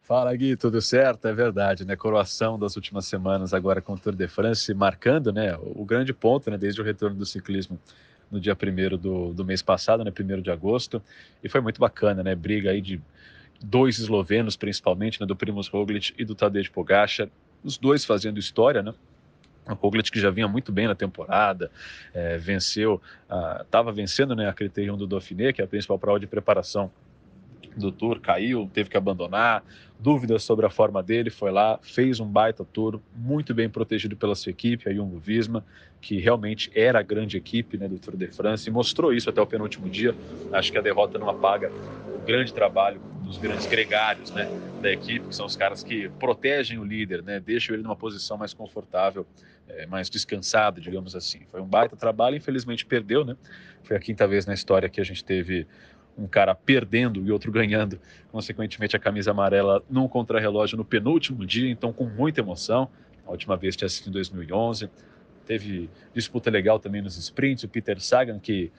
[0.01, 1.27] Fala Gui, tudo certo?
[1.27, 1.97] É verdade, né?
[1.97, 6.49] Coroação das últimas semanas agora com o Tour de France, marcando né, o grande ponto,
[6.49, 7.79] né, desde o retorno do ciclismo
[8.31, 11.03] no dia 1 do, do mês passado, né, 1 de agosto,
[11.43, 12.35] e foi muito bacana, né?
[12.35, 13.01] Briga aí de
[13.61, 17.29] dois eslovenos, principalmente, né, do Primoz Roglic e do Tadej Pogacar,
[17.65, 18.93] os dois fazendo história, né?
[19.69, 21.71] O Roglic que já vinha muito bem na temporada,
[22.15, 23.03] é, venceu,
[23.61, 26.91] estava vencendo né, a Criterium do Dauphiné, que é a principal prova de preparação
[27.79, 29.65] do Tour, caiu, teve que abandonar,
[29.99, 34.35] dúvidas sobre a forma dele, foi lá, fez um baita tour, muito bem protegido pela
[34.35, 35.65] sua equipe, a Jumbo Visma,
[36.01, 39.41] que realmente era a grande equipe né, do Tour de France e mostrou isso até
[39.41, 40.15] o penúltimo dia.
[40.53, 41.71] Acho que a derrota não apaga
[42.15, 44.49] o grande trabalho dos grandes gregários né,
[44.81, 48.37] da equipe, que são os caras que protegem o líder, né, deixam ele numa posição
[48.37, 49.27] mais confortável,
[49.69, 51.41] é, mais descansado, digamos assim.
[51.51, 53.37] Foi um baita trabalho, infelizmente perdeu, né?
[53.83, 55.67] Foi a quinta vez na história que a gente teve
[56.17, 57.99] um cara perdendo e outro ganhando,
[58.33, 62.89] consequentemente a camisa amarela num contrarrelógio no penúltimo dia, então com muita emoção.
[63.27, 64.89] A última vez tinha sido em 2011.
[65.45, 68.73] Teve disputa legal também nos sprints, o Peter Sagan, que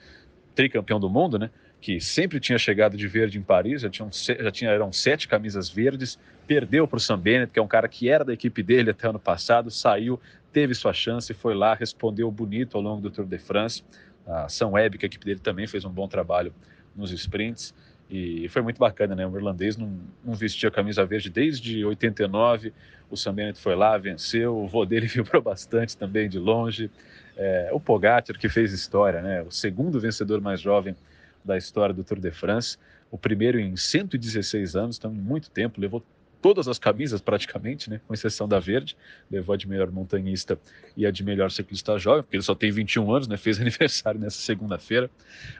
[0.54, 1.50] tricampeão do mundo, né?
[1.80, 5.68] Que sempre tinha chegado de verde em Paris, já, tinha, já tinha eram sete camisas
[5.68, 8.90] verdes, perdeu para o Sam Bennett, que é um cara que era da equipe dele
[8.90, 10.20] até ano passado, saiu,
[10.52, 13.84] teve sua chance, foi lá, respondeu bonito ao longo do Tour de France.
[14.26, 16.52] A Sam Webb, que a equipe dele também fez um bom trabalho
[16.98, 17.74] nos sprints.
[18.10, 19.26] E foi muito bacana, né?
[19.26, 22.72] O irlandês não, não vestia a camisa verde desde 89.
[23.10, 24.56] O Sam Bennett foi lá, venceu.
[24.56, 26.90] O vô dele vibrou bastante também de longe.
[27.36, 29.42] É, o Pogacar, que fez história, né?
[29.42, 30.96] O segundo vencedor mais jovem
[31.44, 32.76] da história do Tour de France.
[33.10, 36.02] O primeiro em 116 anos, então muito tempo, levou
[36.40, 38.96] todas as camisas praticamente, né, com exceção da verde,
[39.30, 40.58] levou a de melhor montanhista
[40.96, 44.20] e a de melhor ciclista jovem, porque ele só tem 21 anos, né, fez aniversário
[44.20, 45.10] nessa segunda-feira,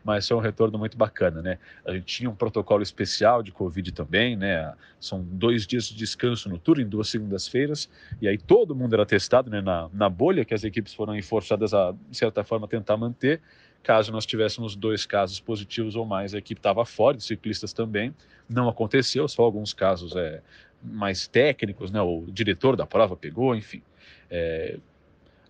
[0.04, 3.92] mas foi um retorno muito bacana, né, a gente tinha um protocolo especial de Covid
[3.92, 7.88] também, né, são dois dias de descanso no tour, em duas segundas-feiras,
[8.20, 11.74] e aí todo mundo era testado, né, na, na bolha que as equipes foram forçadas
[11.74, 13.40] a, de certa forma, tentar manter,
[13.82, 18.14] Caso nós tivéssemos dois casos positivos ou mais, a equipe estava fora, de ciclistas também.
[18.48, 20.42] Não aconteceu, só alguns casos é,
[20.82, 22.00] mais técnicos, né?
[22.00, 23.82] O diretor da prova pegou, enfim.
[24.30, 24.78] É,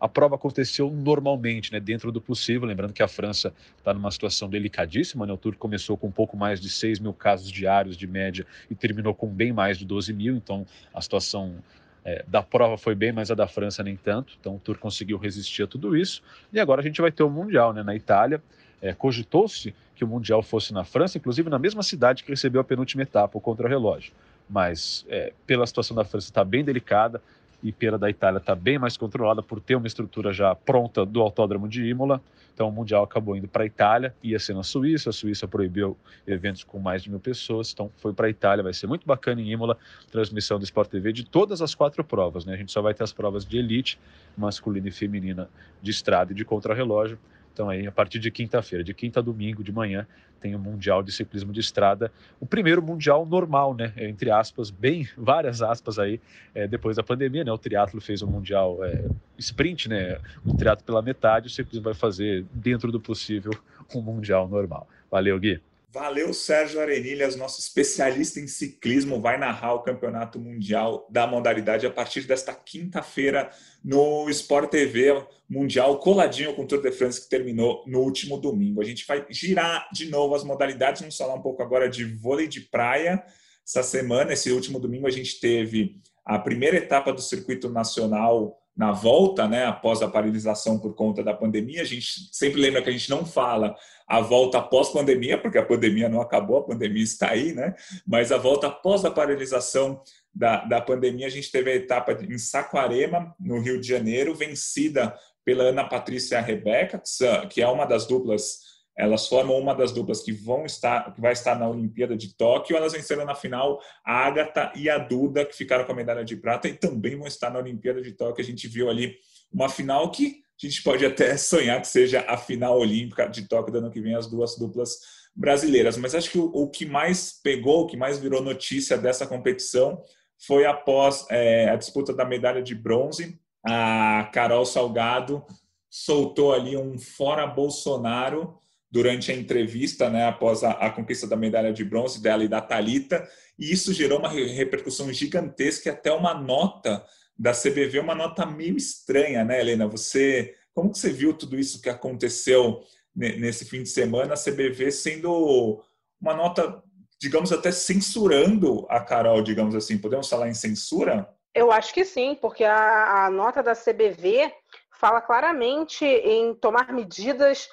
[0.00, 2.68] a prova aconteceu normalmente, né, dentro do possível.
[2.68, 5.26] Lembrando que a França está numa situação delicadíssima.
[5.26, 5.32] Né?
[5.32, 8.74] O Tour começou com um pouco mais de 6 mil casos diários de média e
[8.74, 10.36] terminou com bem mais de 12 mil.
[10.36, 10.64] Então
[10.94, 11.56] a situação
[12.04, 14.34] é, da prova foi bem, mas a da França nem tanto.
[14.40, 16.22] Então o Tour conseguiu resistir a tudo isso.
[16.52, 18.40] E agora a gente vai ter o Mundial né, na Itália.
[18.80, 22.64] É, Cogitou-se que o Mundial fosse na França, inclusive na mesma cidade que recebeu a
[22.64, 24.12] penúltima etapa, o contra-relógio
[24.48, 27.20] mas é, pela situação da França está bem delicada
[27.62, 31.20] e pela da Itália está bem mais controlada por ter uma estrutura já pronta do
[31.20, 32.20] autódromo de Imola.
[32.54, 35.96] Então o Mundial acabou indo para a Itália, ia ser na Suíça, a Suíça proibiu
[36.26, 39.40] eventos com mais de mil pessoas, então foi para a Itália, vai ser muito bacana
[39.40, 39.76] em Imola,
[40.10, 42.54] transmissão do Sport TV de todas as quatro provas, né?
[42.54, 43.96] A gente só vai ter as provas de elite,
[44.36, 45.48] masculina e feminina,
[45.80, 47.16] de estrada e de contrarrelógio.
[47.58, 50.06] Então aí, a partir de quinta-feira, de quinta a domingo de manhã,
[50.40, 53.92] tem o Mundial de Ciclismo de Estrada, o primeiro Mundial normal, né?
[53.96, 56.20] Entre aspas, bem, várias aspas aí,
[56.54, 57.50] é, depois da pandemia, né?
[57.50, 60.20] O triatlo fez o Mundial é, sprint, né?
[60.46, 63.50] O triatlo pela metade, o ciclismo vai fazer, dentro do possível,
[63.92, 64.86] um Mundial normal.
[65.10, 65.60] Valeu, Gui.
[65.90, 71.90] Valeu, Sérgio Arenilhas, nosso especialista em ciclismo, vai narrar o Campeonato Mundial da modalidade a
[71.90, 73.50] partir desta quinta-feira
[73.82, 78.82] no Sport TV Mundial, coladinho com o Tour de France que terminou no último domingo.
[78.82, 82.46] A gente vai girar de novo as modalidades, vamos falar um pouco agora de vôlei
[82.46, 83.24] de praia.
[83.66, 88.92] Essa semana, esse último domingo, a gente teve a primeira etapa do circuito nacional na
[88.92, 91.82] volta, né, após a paralisação por conta da pandemia.
[91.82, 93.74] A gente sempre lembra que a gente não fala
[94.06, 97.74] a volta após pandemia, porque a pandemia não acabou, a pandemia está aí, né?
[98.06, 100.00] Mas a volta após a paralisação
[100.32, 105.12] da, da pandemia, a gente teve a etapa em Saquarema, no Rio de Janeiro, vencida
[105.44, 107.02] pela Ana Patrícia Rebeca,
[107.50, 111.32] que é uma das duplas elas formam uma das duplas que vão estar, que vai
[111.32, 112.76] estar na Olimpíada de Tóquio.
[112.76, 116.36] Elas venceram na final a Agatha e a Duda, que ficaram com a medalha de
[116.36, 118.42] prata e também vão estar na Olimpíada de Tóquio.
[118.42, 119.14] A gente viu ali
[119.52, 123.72] uma final que a gente pode até sonhar que seja a final olímpica de Tóquio
[123.72, 124.98] do ano que vem, as duas duplas
[125.32, 125.96] brasileiras.
[125.96, 130.02] Mas acho que o, o que mais pegou, o que mais virou notícia dessa competição
[130.44, 133.38] foi após é, a disputa da medalha de bronze.
[133.64, 135.44] A Carol Salgado
[135.88, 138.58] soltou ali um fora Bolsonaro
[138.90, 142.60] durante a entrevista, né, após a, a, conquista da medalha de bronze dela e da
[142.60, 147.04] Talita, e isso gerou uma repercussão gigantesca, até uma nota
[147.38, 149.86] da CBV uma nota meio estranha, né, Helena?
[149.86, 152.82] Você, como que você viu tudo isso que aconteceu
[153.14, 154.34] nesse fim de semana?
[154.34, 155.80] A CBV sendo
[156.20, 156.82] uma nota,
[157.20, 159.96] digamos até censurando a Carol, digamos assim.
[159.96, 161.28] Podemos falar em censura?
[161.54, 164.52] Eu acho que sim, porque a, a nota da CBV
[164.98, 167.68] fala claramente em tomar medidas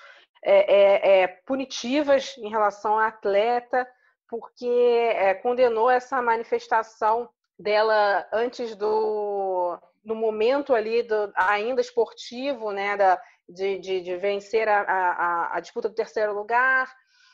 [0.45, 3.87] é, é, é, punitivas em relação à atleta,
[4.29, 7.27] porque é, condenou essa manifestação
[7.57, 14.69] dela antes do no momento ali do, ainda esportivo, né, da, de, de, de vencer
[14.69, 16.93] a, a, a, disputa do terceiro lugar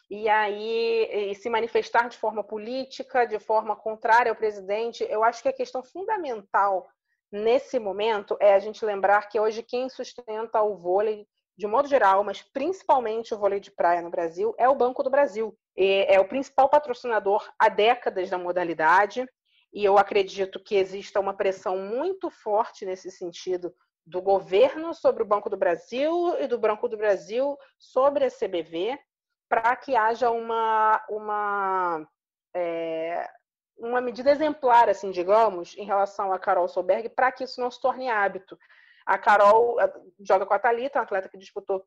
[0.10, 5.06] e aí e se manifestar de forma política, de forma contrária ao presidente.
[5.10, 6.88] Eu acho que a questão fundamental
[7.30, 12.24] nesse momento é a gente lembrar que hoje quem sustenta o vôlei de modo geral,
[12.24, 15.56] mas principalmente o vôlei de praia no Brasil, é o Banco do Brasil.
[15.76, 19.28] É o principal patrocinador há décadas da modalidade,
[19.74, 23.74] e eu acredito que exista uma pressão muito forte nesse sentido
[24.06, 29.00] do governo sobre o Banco do Brasil e do Banco do Brasil sobre a CBV,
[29.48, 32.08] para que haja uma, uma,
[32.54, 33.30] é,
[33.78, 37.80] uma medida exemplar, assim, digamos, em relação a Carol Solberg, para que isso não se
[37.80, 38.58] torne hábito.
[39.06, 39.78] A Carol
[40.20, 41.86] joga com a Thalita, uma atleta que disputou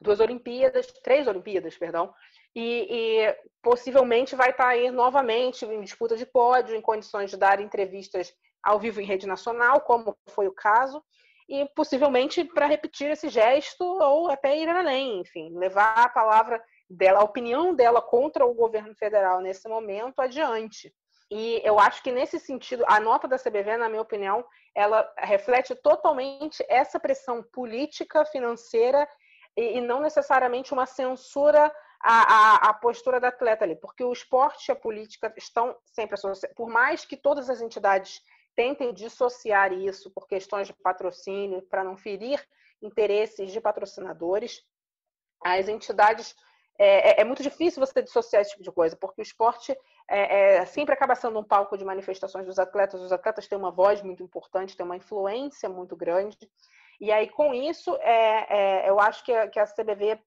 [0.00, 2.12] duas Olimpíadas, três Olimpíadas, perdão,
[2.54, 7.60] e, e, possivelmente vai estar aí novamente em disputa de pódio, em condições de dar
[7.60, 11.02] entrevistas ao vivo em rede nacional, como foi o caso,
[11.48, 17.20] e possivelmente para repetir esse gesto ou até ir além, enfim, levar a palavra dela,
[17.20, 20.94] a opinião dela contra o governo federal nesse momento adiante.
[21.36, 25.74] E eu acho que nesse sentido, a nota da CBV, na minha opinião, ela reflete
[25.74, 29.08] totalmente essa pressão política, financeira
[29.56, 34.68] e, não necessariamente uma censura à, à, à, postura da atleta ali, porque o esporte
[34.68, 36.54] e a política estão sempre associados.
[36.54, 38.22] Por mais que todas as entidades
[38.54, 42.40] tentem dissociar isso por questões de patrocínio, para não ferir
[42.80, 44.62] interesses de patrocinadores,
[45.44, 46.36] as entidades
[46.78, 49.76] é, é, é, muito difícil você dissociar esse tipo de coisa, porque o esporte
[50.08, 53.00] é, é, sempre acaba sendo um palco de manifestações dos atletas.
[53.00, 56.36] Os atletas têm uma voz muito importante, têm uma influência muito grande.
[57.00, 60.18] E aí, com isso, é, é, eu acho que a, que a CBV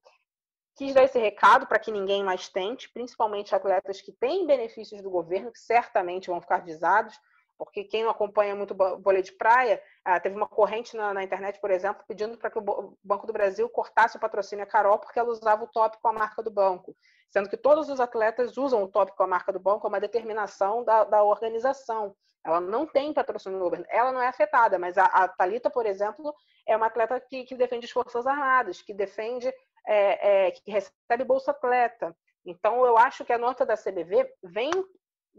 [0.76, 5.10] quis dar esse recado para que ninguém mais tente, principalmente atletas que têm benefícios do
[5.10, 7.18] governo, que certamente vão ficar visados,
[7.58, 11.60] porque quem não acompanha muito vôlei de praia, ah, teve uma corrente na, na, internet,
[11.60, 15.18] por exemplo, pedindo para que o Banco do Brasil cortasse o patrocínio a Carol porque
[15.18, 16.96] ela usava o top com a marca do banco,
[17.28, 20.00] sendo que todos os atletas usam o top com a marca do banco, é uma
[20.00, 22.14] determinação da, da organização.
[22.44, 26.32] Ela não tem patrocínio governo, ela não é afetada, mas a, a Talita, por exemplo,
[26.66, 29.52] é uma atleta que, que defende as forças armadas, que defende,
[29.86, 32.16] é, é, que recebe bolsa atleta.
[32.46, 34.70] Então, eu acho que a nota da CBV vem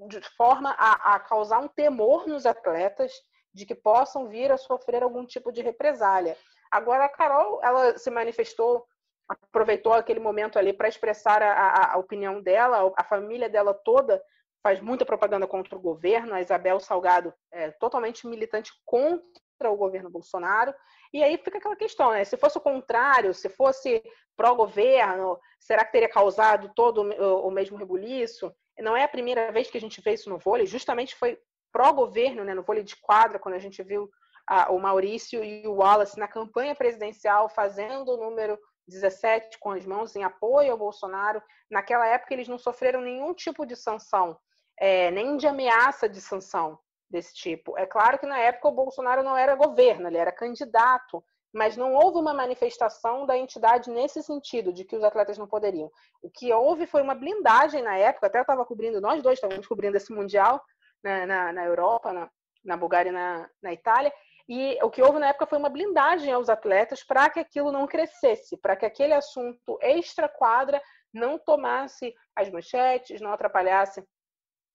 [0.07, 3.11] de forma a, a causar um temor nos atletas
[3.53, 6.37] de que possam vir a sofrer algum tipo de represália.
[6.71, 8.85] Agora, a Carol, ela se manifestou,
[9.27, 14.21] aproveitou aquele momento ali para expressar a, a, opinião dela, a família dela toda
[14.61, 20.09] faz muita propaganda contra o governo, a Isabel Salgado é totalmente militante contra o governo
[20.09, 20.73] Bolsonaro,
[21.13, 22.23] e aí fica aquela questão, né?
[22.23, 24.03] Se fosse o contrário, se fosse
[24.35, 28.53] pró-governo, será que teria causado todo o mesmo rebuliço?
[28.81, 31.37] Não é a primeira vez que a gente vê isso no vôlei, justamente foi
[31.71, 34.09] pró-governo, né, no vôlei de quadra, quando a gente viu
[34.47, 39.85] a, o Maurício e o Wallace na campanha presidencial fazendo o número 17 com as
[39.85, 41.41] mãos em apoio ao Bolsonaro.
[41.69, 44.37] Naquela época, eles não sofreram nenhum tipo de sanção,
[44.79, 47.77] é, nem de ameaça de sanção desse tipo.
[47.77, 51.93] É claro que na época o Bolsonaro não era governo, ele era candidato, mas não
[51.93, 55.91] houve uma manifestação da entidade nesse sentido, de que os atletas não poderiam.
[56.21, 59.67] O que houve foi uma blindagem na época, até eu estava cobrindo, nós dois estávamos
[59.67, 60.63] cobrindo esse Mundial
[61.03, 62.29] na, na, na Europa, na,
[62.63, 64.13] na Bulgária e na, na Itália,
[64.47, 67.85] e o que houve na época foi uma blindagem aos atletas para que aquilo não
[67.85, 70.81] crescesse, para que aquele assunto extra-quadra
[71.13, 74.03] não tomasse as manchetes, não atrapalhasse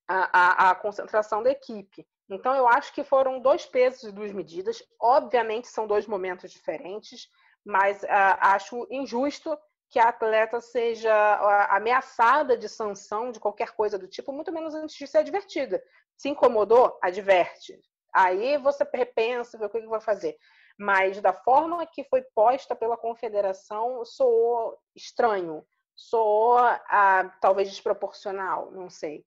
[0.08, 2.06] a, a, a concentração da equipe.
[2.28, 4.82] Então, eu acho que foram dois pesos e duas medidas.
[5.00, 7.28] Obviamente, são dois momentos diferentes,
[7.64, 8.06] mas uh,
[8.40, 9.56] acho injusto
[9.90, 14.74] que a atleta seja uh, ameaçada de sanção, de qualquer coisa do tipo, muito menos
[14.74, 15.82] antes de ser advertida.
[16.16, 17.78] Se incomodou, adverte.
[18.12, 20.36] Aí você repensa, vê o que, vai fazer.
[20.78, 25.64] Mas da forma que foi posta pela confederação, soou estranho,
[25.94, 29.24] soou uh, talvez desproporcional, não sei.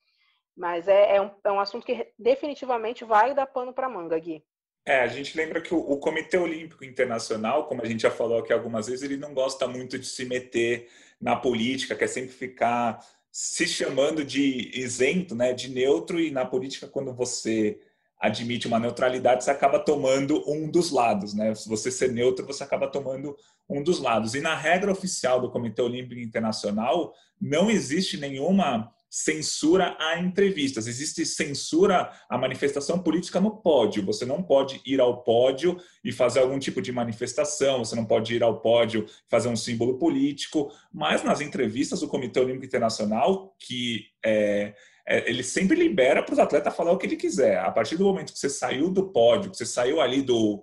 [0.58, 4.44] Mas é, é, um, é um assunto que definitivamente vai dar pano para manga, Gui.
[4.84, 8.40] É, a gente lembra que o, o, Comitê Olímpico Internacional, como a gente já falou
[8.40, 10.88] aqui algumas vezes, ele não gosta muito de se meter
[11.22, 16.88] na política, quer sempre ficar se chamando de isento, né, de neutro, e na política,
[16.88, 17.80] quando você
[18.20, 21.54] admite uma neutralidade, você acaba tomando um dos lados, né?
[21.54, 23.38] Se você ser neutro, você acaba tomando
[23.70, 24.34] um dos lados.
[24.34, 31.26] E na regra oficial do Comitê Olímpico Internacional, não existe nenhuma censura a entrevistas, existe
[31.26, 34.06] censura à manifestação política no pódio.
[34.06, 38.36] Você não pode ir ao pódio e fazer algum tipo de manifestação, você não pode
[38.36, 43.56] ir ao pódio e fazer um símbolo político, mas nas entrevistas do Comitê Olímpico Internacional,
[43.60, 44.74] que é,
[45.08, 47.60] é, ele sempre libera para os atletas falar o que ele quiser.
[47.60, 50.62] A partir do momento que você saiu do pódio, que você saiu ali do,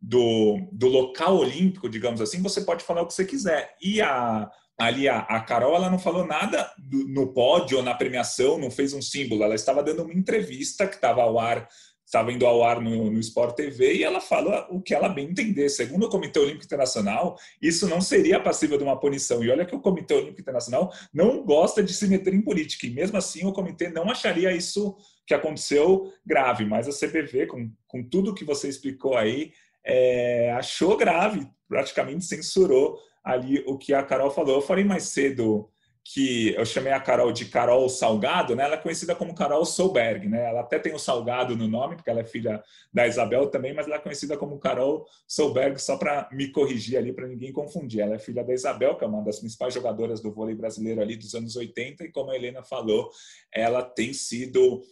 [0.00, 3.76] do, do local olímpico, digamos assim, você pode falar o que você quiser.
[3.80, 7.94] E a ali a, a Carol ela não falou nada do, no pódio ou na
[7.94, 9.44] premiação, não fez um símbolo.
[9.44, 11.68] Ela estava dando uma entrevista que estava ao ar,
[12.04, 15.30] estava indo ao ar no, no Sport TV e ela falou o que ela bem
[15.30, 15.68] entender.
[15.68, 19.44] Segundo o Comitê Olímpico Internacional, isso não seria passível de uma punição.
[19.44, 22.86] E olha que o Comitê Olímpico Internacional não gosta de se meter em política.
[22.86, 24.96] E mesmo assim, o comitê não acharia isso
[25.26, 26.64] que aconteceu grave.
[26.64, 29.52] Mas a CBV, com, com tudo que você explicou aí,
[29.84, 34.56] é, achou grave, praticamente censurou ali o que a Carol falou.
[34.56, 35.70] Eu falei mais cedo
[36.06, 38.64] que eu chamei a Carol de Carol Salgado, né?
[38.64, 40.50] Ela é conhecida como Carol Solberg, né?
[40.50, 42.62] Ela até tem o Salgado no nome, porque ela é filha
[42.92, 47.10] da Isabel também, mas ela é conhecida como Carol Solberg, só para me corrigir ali,
[47.10, 48.00] para ninguém confundir.
[48.00, 51.16] Ela é filha da Isabel, que é uma das principais jogadoras do vôlei brasileiro ali
[51.16, 53.10] dos anos 80, e como a Helena falou,
[53.50, 54.82] ela tem sido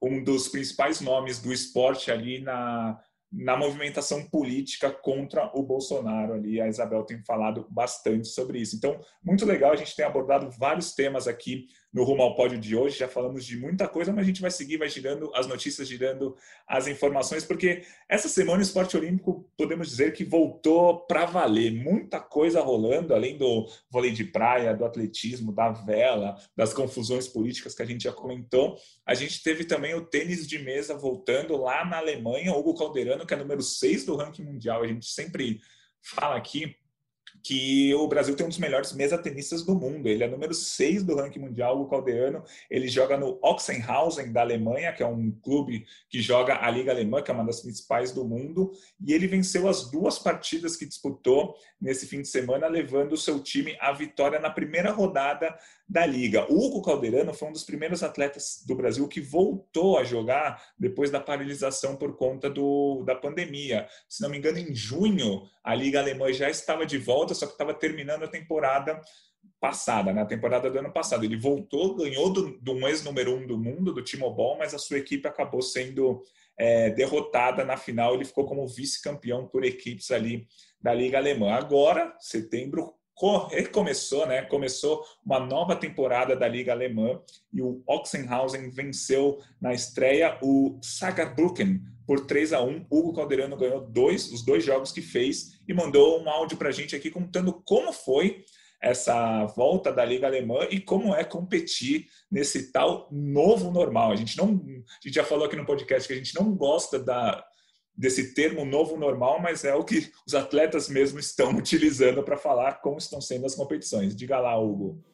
[0.00, 2.96] um dos principais nomes do esporte ali na
[3.32, 6.60] na movimentação política contra o Bolsonaro ali.
[6.60, 8.76] A Isabel tem falado bastante sobre isso.
[8.76, 12.76] Então, muito legal, a gente tem abordado vários temas aqui no Rumo ao Pódio de
[12.76, 12.98] hoje.
[12.98, 16.36] Já falamos de muita coisa, mas a gente vai seguir, vai girando as notícias, girando
[16.66, 21.72] as informações, porque essa semana o esporte olímpico, podemos dizer que voltou para valer.
[21.72, 27.74] Muita coisa rolando, além do vôlei de praia, do atletismo, da vela, das confusões políticas
[27.74, 28.76] que a gente já comentou.
[29.04, 32.54] A gente teve também o tênis de mesa voltando lá na Alemanha.
[32.54, 34.82] Hugo Calderano, que é número 6 do ranking mundial.
[34.82, 35.60] A gente sempre
[36.02, 36.76] fala aqui
[37.42, 40.06] que o Brasil tem um dos melhores mesa-tenistas do mundo.
[40.06, 42.44] Ele é número 6 do ranking mundial, o Caldeano.
[42.70, 47.22] Ele joga no Oxenhausen, da Alemanha, que é um clube que joga a Liga Alemã,
[47.22, 48.72] que é uma das principais do mundo.
[49.04, 53.40] E ele venceu as duas partidas que disputou nesse fim de semana, levando o seu
[53.40, 55.56] time à vitória na primeira rodada
[55.90, 56.46] da Liga.
[56.48, 61.10] O Hugo Calderano foi um dos primeiros atletas do Brasil que voltou a jogar depois
[61.10, 63.88] da paralisação por conta do, da pandemia.
[64.08, 67.52] Se não me engano, em junho, a Liga Alemã já estava de volta, só que
[67.52, 69.00] estava terminando a temporada
[69.58, 70.28] passada, na né?
[70.28, 71.24] temporada do ano passado.
[71.24, 74.98] Ele voltou, ganhou do, do ex-número um do mundo, do Timo Boll, mas a sua
[74.98, 76.22] equipe acabou sendo
[76.56, 78.14] é, derrotada na final.
[78.14, 80.46] Ele ficou como vice-campeão por equipes ali
[80.80, 81.50] da Liga Alemã.
[81.50, 82.94] Agora, setembro,
[83.48, 84.42] recomeçou, né?
[84.42, 87.20] Começou uma nova temporada da Liga Alemã
[87.52, 92.86] e o Oxenhausen venceu na estreia o Saarbrücken por 3 a 1.
[92.90, 96.72] Hugo Calderano ganhou dois, os dois jogos que fez e mandou um áudio para a
[96.72, 98.44] gente aqui contando como foi
[98.80, 104.12] essa volta da Liga Alemã e como é competir nesse tal novo normal.
[104.12, 106.98] A gente não, a gente já falou aqui no podcast que a gente não gosta
[106.98, 107.44] da
[108.00, 112.80] desse termo novo normal, mas é o que os atletas mesmo estão utilizando para falar
[112.80, 114.16] como estão sendo as competições.
[114.16, 115.04] Diga lá, Hugo.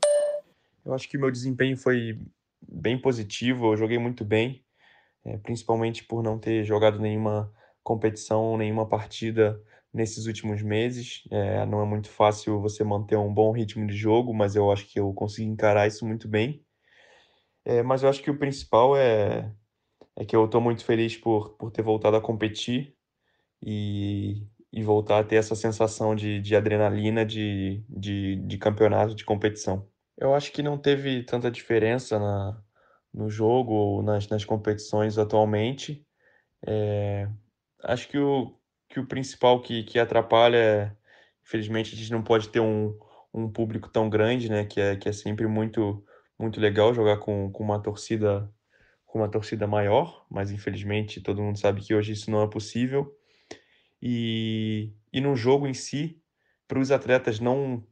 [0.84, 2.16] Eu acho que meu desempenho foi
[2.62, 4.64] bem positivo, eu joguei muito bem,
[5.24, 9.60] é, principalmente por não ter jogado nenhuma competição, nenhuma partida
[9.92, 11.24] nesses últimos meses.
[11.32, 14.86] É, não é muito fácil você manter um bom ritmo de jogo, mas eu acho
[14.86, 16.64] que eu consegui encarar isso muito bem.
[17.64, 19.52] É, mas eu acho que o principal é
[20.16, 22.96] é que eu estou muito feliz por, por ter voltado a competir
[23.62, 29.24] e, e voltar a ter essa sensação de, de adrenalina de, de, de campeonato, de
[29.24, 29.88] competição.
[30.16, 32.62] Eu acho que não teve tanta diferença na,
[33.12, 36.06] no jogo ou nas, nas competições atualmente.
[36.66, 37.28] É,
[37.84, 38.58] acho que o,
[38.88, 40.96] que o principal que, que atrapalha é,
[41.44, 42.98] infelizmente, a gente não pode ter um,
[43.32, 44.64] um público tão grande, né?
[44.64, 46.04] Que é, que é sempre muito,
[46.38, 48.50] muito legal jogar com, com uma torcida
[49.16, 53.16] com uma torcida maior, mas infelizmente todo mundo sabe que hoje isso não é possível.
[54.00, 56.20] E, e no jogo em si,
[56.68, 57.82] para os atletas não,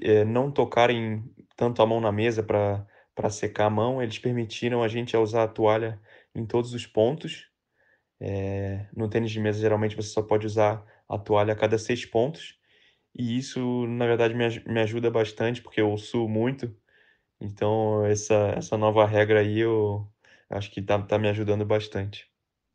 [0.00, 1.22] é, não tocarem
[1.54, 5.48] tanto a mão na mesa para secar a mão, eles permitiram a gente usar a
[5.48, 6.00] toalha
[6.34, 7.50] em todos os pontos.
[8.18, 12.06] É, no tênis de mesa, geralmente você só pode usar a toalha a cada seis
[12.06, 12.58] pontos.
[13.14, 16.74] E isso, na verdade, me, me ajuda bastante, porque eu suo muito.
[17.40, 20.08] Então, essa, essa nova regra aí eu,
[20.50, 22.26] acho que tá, tá me ajudando bastante.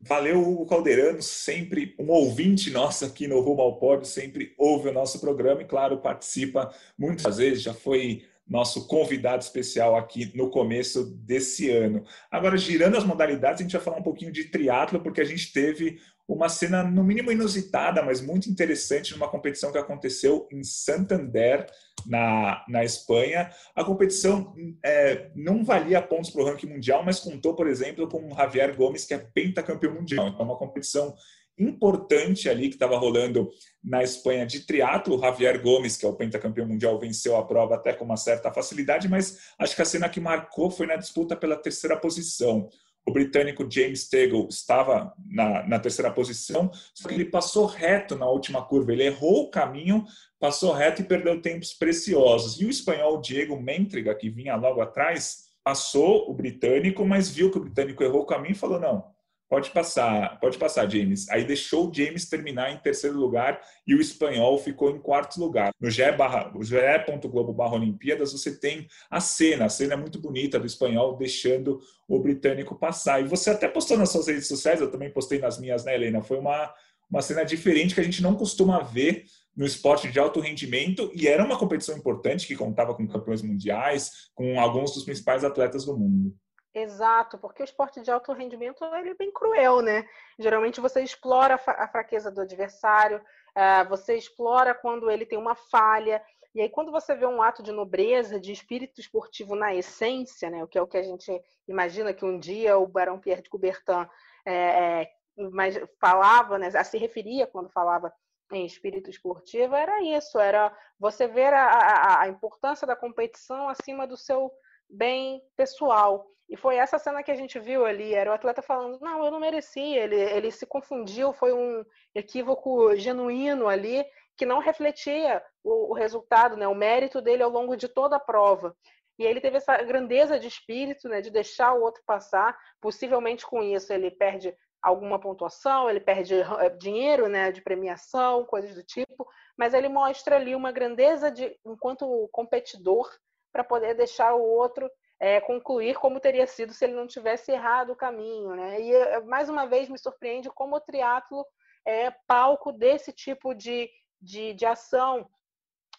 [0.02, 4.92] Valeu, Hugo Calderano, sempre um ouvinte nosso aqui no Rumo ao Pódio, sempre ouve o
[4.92, 11.04] nosso programa e, claro, participa muitas vezes, já foi nosso convidado especial aqui no começo
[11.18, 12.02] desse ano.
[12.30, 15.52] Agora, girando as modalidades, a gente vai falar um pouquinho de triatlo, porque a gente
[15.52, 21.66] teve uma cena, no mínimo inusitada, mas muito interessante, numa competição que aconteceu em Santander,
[22.06, 23.50] na, na Espanha.
[23.74, 28.32] A competição é, não valia pontos para o ranking mundial, mas contou, por exemplo, com
[28.32, 30.28] o Javier Gomes, que é pentacampeão mundial.
[30.28, 31.14] Então, uma competição
[31.58, 33.50] importante ali que estava rolando
[33.84, 35.16] na Espanha de triatlo.
[35.16, 38.50] O Javier Gomes, que é o pentacampeão mundial, venceu a prova até com uma certa
[38.52, 42.68] facilidade, mas acho que a cena que marcou foi na disputa pela terceira posição.
[43.10, 48.26] O britânico James Teagle estava na, na, terceira posição, só que ele passou reto na
[48.26, 48.92] última curva.
[48.92, 50.04] Ele errou o caminho,
[50.38, 52.60] passou reto e perdeu tempos preciosos.
[52.60, 57.58] E o espanhol Diego Mentriga, que vinha logo atrás, passou o britânico, mas viu que
[57.58, 59.04] o britânico errou o caminho e falou: não,
[59.50, 61.28] Pode passar, pode passar, James.
[61.28, 65.72] Aí deixou o James terminar em terceiro lugar e o espanhol ficou em quarto lugar.
[65.80, 71.16] No ge.globo barra Olimpíadas você tem a cena, a cena é muito bonita do espanhol
[71.16, 73.20] deixando o britânico passar.
[73.20, 76.22] E você até postou nas suas redes sociais, eu também postei nas minhas, né, Helena?
[76.22, 76.72] Foi uma,
[77.10, 79.24] uma cena diferente que a gente não costuma ver
[79.56, 84.30] no esporte de alto rendimento e era uma competição importante que contava com campeões mundiais,
[84.32, 86.36] com alguns dos principais atletas do mundo.
[86.72, 90.08] Exato, porque o esporte de alto rendimento ele é bem cruel, né?
[90.38, 93.20] Geralmente você explora a fraqueza do adversário,
[93.56, 96.22] eh, você explora quando ele tem uma falha,
[96.54, 100.62] e aí quando você vê um ato de nobreza, de espírito esportivo na essência, né?
[100.62, 103.50] O que é o que a gente imagina que um dia o Barão Pierre de
[103.50, 104.06] Coubertin
[104.46, 105.08] é,
[105.52, 106.70] mas falava, né?
[106.84, 108.12] Se referia quando falava
[108.52, 114.06] em espírito esportivo, era isso, era você ver a, a, a importância da competição acima
[114.06, 114.52] do seu
[114.90, 116.26] bem pessoal.
[116.48, 119.30] E foi essa cena que a gente viu ali, era o atleta falando, não, eu
[119.30, 124.04] não mereci, ele, ele se confundiu, foi um equívoco genuíno ali,
[124.36, 128.20] que não refletia o, o resultado, né, o mérito dele ao longo de toda a
[128.20, 128.76] prova.
[129.20, 132.58] E ele teve essa grandeza de espírito, né, de deixar o outro passar.
[132.80, 138.74] Possivelmente com isso ele perde alguma pontuação, ele perde eh, dinheiro, né, de premiação, coisas
[138.74, 139.28] do tipo.
[139.58, 143.10] Mas ele mostra ali uma grandeza de, enquanto competidor,
[143.52, 147.90] para poder deixar o outro é, concluir como teria sido se ele não tivesse errado
[147.90, 148.54] o caminho.
[148.54, 148.80] Né?
[148.80, 151.44] E, é, mais uma vez, me surpreende como o triatlo
[151.84, 153.90] é palco desse tipo de,
[154.20, 155.28] de, de ação.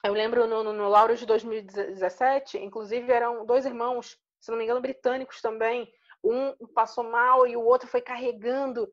[0.03, 4.63] Eu lembro no, no, no Lauro de 2017, inclusive eram dois irmãos, se não me
[4.63, 5.91] engano, britânicos também.
[6.23, 8.91] Um passou mal e o outro foi carregando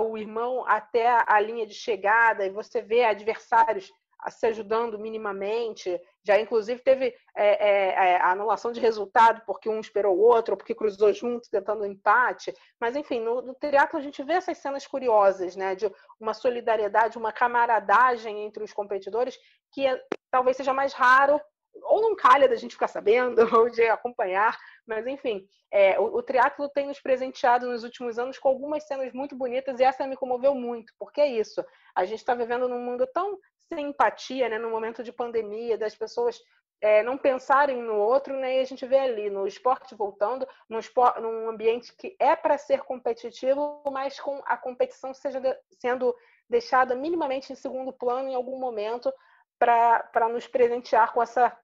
[0.00, 3.92] o irmão até a, a linha de chegada, e você vê adversários
[4.30, 6.00] se ajudando minimamente.
[6.28, 10.52] Já, inclusive, teve é, é, é, a anulação de resultado porque um esperou o outro,
[10.52, 12.54] ou porque cruzou junto, tentando um empate.
[12.78, 15.74] Mas, enfim, no, no triatlo a gente vê essas cenas curiosas, né?
[15.74, 19.38] De uma solidariedade, uma camaradagem entre os competidores
[19.72, 19.98] que é,
[20.30, 21.40] talvez seja mais raro
[21.82, 24.54] ou não calha da gente ficar sabendo ou de acompanhar,
[24.86, 29.12] mas enfim, é, o, o triatlo tem nos presenteado nos últimos anos com algumas cenas
[29.14, 31.64] muito bonitas e essa me comoveu muito, porque é isso,
[31.94, 33.38] a gente está vivendo num mundo tão
[33.72, 36.40] sem empatia, né, no momento de pandemia, das pessoas
[36.80, 40.78] é, não pensarem no outro, né, e a gente vê ali no esporte voltando, num,
[40.78, 46.14] esporte, num ambiente que é para ser competitivo, mas com a competição seja de, sendo
[46.48, 49.12] deixada minimamente em segundo plano em algum momento
[49.58, 51.56] para nos presentear com essa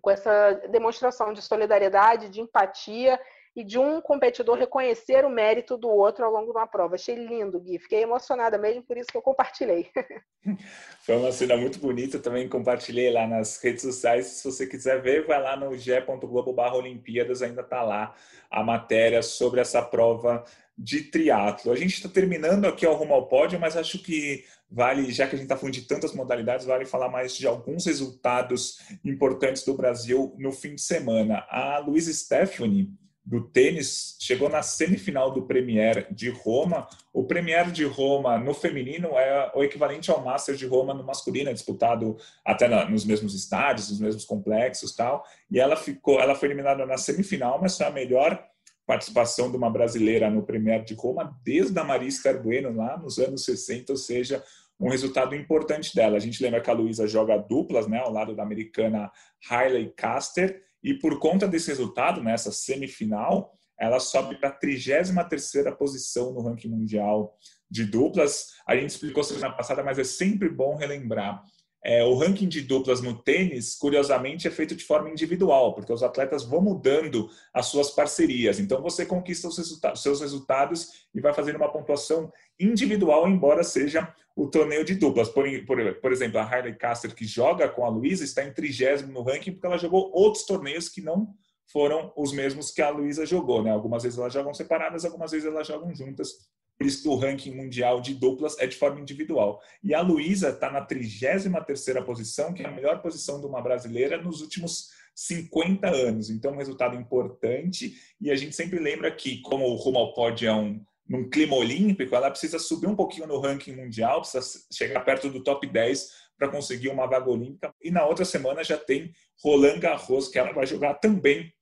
[0.00, 3.20] com essa demonstração de solidariedade, de empatia
[3.54, 6.96] e de um competidor reconhecer o mérito do outro ao longo de uma prova.
[6.96, 7.78] Achei lindo, Gui.
[7.78, 9.88] Fiquei emocionada mesmo, por isso que eu compartilhei.
[11.00, 14.26] Foi uma cena muito bonita, também compartilhei lá nas redes sociais.
[14.26, 18.14] Se você quiser ver, vai lá no ge.globo Olimpíadas, ainda está lá
[18.50, 20.44] a matéria sobre essa prova
[20.76, 21.72] de triatlo.
[21.72, 25.36] A gente está terminando aqui ao rumo ao pódio, mas acho que vale, já que
[25.36, 29.74] a gente está falando de tantas modalidades, vale falar mais de alguns resultados importantes do
[29.74, 31.46] Brasil no fim de semana.
[31.48, 32.90] A Luiz Stephanie,
[33.24, 36.86] do tênis, chegou na semifinal do Premier de Roma.
[37.12, 41.48] O Premier de Roma no feminino é o equivalente ao Master de Roma no masculino,
[41.48, 45.24] é disputado até na, nos mesmos estádios, nos mesmos complexos tal.
[45.50, 48.44] E ela ficou, ela foi eliminada na semifinal, mas foi a melhor
[48.86, 53.18] participação de uma brasileira no Premier de Roma desde a Maria Esther Bueno lá nos
[53.18, 54.44] anos 60, ou seja,
[54.78, 56.16] um resultado importante dela.
[56.16, 59.10] A gente lembra que a Luísa joga duplas, né, ao lado da americana
[59.48, 66.32] Hailey Caster, e por conta desse resultado, nessa semifinal, ela sobe para a 33ª posição
[66.32, 67.36] no ranking mundial
[67.70, 68.48] de duplas.
[68.66, 71.42] A gente explicou semana passada, mas é sempre bom relembrar.
[71.84, 76.02] É, o ranking de duplas no tênis, curiosamente, é feito de forma individual, porque os
[76.02, 78.58] atletas vão mudando as suas parcerias.
[78.58, 84.10] Então, você conquista os resultados, seus resultados e vai fazendo uma pontuação individual, embora seja
[84.34, 85.28] o torneio de duplas.
[85.28, 89.12] Por, por, por exemplo, a Harley Caster, que joga com a Luísa, está em trigésimo
[89.12, 91.34] no ranking, porque ela jogou outros torneios que não
[91.66, 93.62] foram os mesmos que a Luísa jogou.
[93.62, 93.70] Né?
[93.70, 97.54] Algumas vezes elas jogam separadas, algumas vezes elas jogam juntas por isso que o ranking
[97.54, 99.60] mundial de duplas é de forma individual.
[99.82, 104.20] E a Luísa está na 33ª posição, que é a melhor posição de uma brasileira
[104.20, 106.30] nos últimos 50 anos.
[106.30, 107.94] Então, um resultado importante.
[108.20, 112.14] E a gente sempre lembra que, como o rumo ao é um, num clima olímpico,
[112.14, 116.48] ela precisa subir um pouquinho no ranking mundial, precisa chegar perto do top 10 para
[116.48, 117.72] conseguir uma vaga olímpica.
[117.80, 119.12] E na outra semana já tem
[119.42, 121.52] Roland Garros, que ela vai jogar também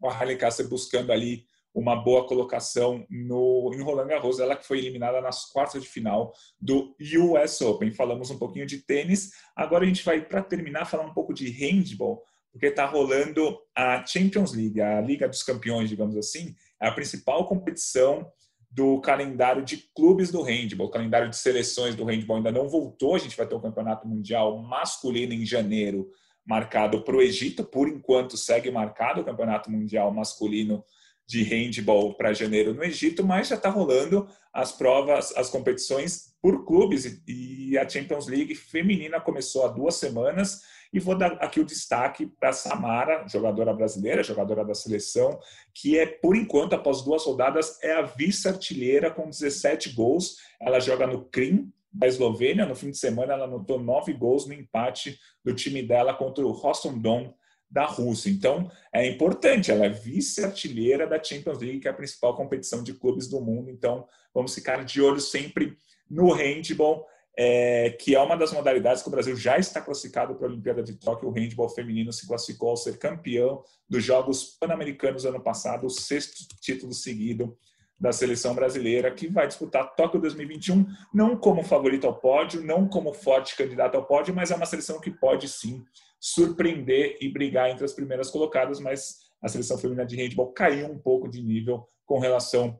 [0.00, 1.44] com a Halle Casser buscando ali
[1.74, 6.32] uma boa colocação no, em Roland Garros, ela que foi eliminada nas quartas de final
[6.60, 7.92] do US Open.
[7.92, 11.48] Falamos um pouquinho de tênis, agora a gente vai, para terminar, falar um pouco de
[11.50, 16.92] handball, porque está rolando a Champions League, a Liga dos Campeões, digamos assim, é a
[16.92, 18.30] principal competição
[18.70, 20.88] do calendário de clubes do handball.
[20.88, 23.62] O calendário de seleções do handball ainda não voltou, a gente vai ter o um
[23.62, 26.10] campeonato mundial masculino em janeiro,
[26.44, 30.84] marcado para o Egito, por enquanto segue marcado o campeonato mundial masculino
[31.28, 36.64] de handball para janeiro no Egito, mas já está rolando as provas, as competições por
[36.64, 41.66] clubes e a Champions League feminina começou há duas semanas e vou dar aqui o
[41.66, 45.38] destaque para Samara, jogadora brasileira, jogadora da seleção,
[45.74, 50.38] que é por enquanto após duas rodadas é a vice-artilheira com 17 gols.
[50.58, 52.64] Ela joga no Krim da Eslovênia.
[52.64, 56.52] No fim de semana ela anotou nove gols no empate do time dela contra o
[56.52, 57.34] Rostov-Don
[57.70, 58.30] da Rússia.
[58.30, 62.94] Então, é importante, ela é vice-artilheira da Champions League, que é a principal competição de
[62.94, 63.70] clubes do mundo.
[63.70, 65.76] Então, vamos ficar de olho sempre
[66.10, 67.06] no handball,
[67.36, 70.82] é, que é uma das modalidades que o Brasil já está classificado para a Olimpíada
[70.82, 71.28] de Tóquio.
[71.28, 76.46] O handball feminino se classificou ao ser campeão dos Jogos Pan-Americanos ano passado, o sexto
[76.60, 77.56] título seguido
[78.00, 83.12] da seleção brasileira, que vai disputar Tóquio 2021, não como favorito ao pódio, não como
[83.12, 85.84] forte candidato ao pódio, mas é uma seleção que pode sim
[86.20, 90.98] surpreender e brigar entre as primeiras colocadas, mas a seleção feminina de handball caiu um
[90.98, 92.78] pouco de nível com relação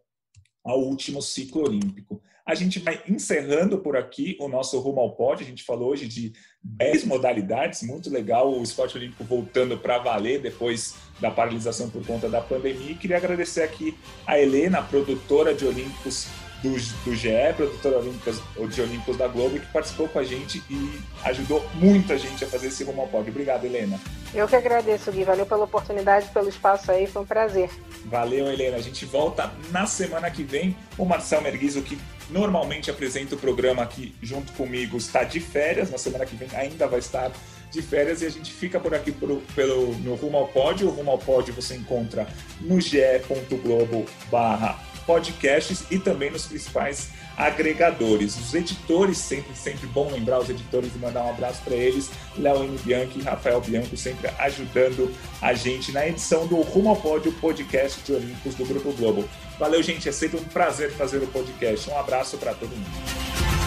[0.64, 2.20] ao último ciclo olímpico.
[2.44, 5.44] A gente vai encerrando por aqui o nosso Rumo ao Pódio.
[5.44, 6.32] A gente falou hoje de
[6.62, 12.26] 10 modalidades, muito legal o esporte olímpico voltando para valer depois da paralisação por conta
[12.28, 12.92] da pandemia.
[12.92, 13.94] E queria agradecer aqui
[14.26, 16.26] a Helena, produtora de Olímpicos
[16.62, 16.70] do,
[17.04, 18.40] do GE, produtora Olímpicas,
[18.70, 22.68] de Olímpicos da Globo, que participou com a gente e ajudou muita gente a fazer
[22.68, 23.30] esse rumo ao pódio.
[23.30, 23.98] Obrigado, Helena.
[24.34, 25.24] Eu que agradeço, Gui.
[25.24, 27.70] Valeu pela oportunidade, pelo espaço aí, foi um prazer.
[28.04, 28.76] Valeu, Helena.
[28.76, 30.76] A gente volta na semana que vem.
[30.96, 31.98] O Marcel Merguizo, que
[32.30, 35.90] normalmente apresenta o programa aqui junto comigo, está de férias.
[35.90, 37.30] Na semana que vem ainda vai estar
[37.70, 40.88] de férias e a gente fica por aqui pro, pelo, no Rumo ao Pódio.
[40.88, 42.26] O Rumo ao Pódio você encontra
[42.60, 48.36] no ge.globo barra podcasts e também nos principais agregadores.
[48.36, 52.62] Os editores, sempre, sempre bom lembrar os editores e mandar um abraço para eles, Léo
[52.62, 52.78] M.
[52.84, 58.02] Bianchi e Rafael Bianco, sempre ajudando a gente na edição do Rumo ao Pódio, podcast
[58.02, 59.26] de Olímpicos do Grupo Globo.
[59.58, 61.88] Valeu, gente, é sempre um prazer fazer o podcast.
[61.88, 63.57] Um abraço para todo mundo.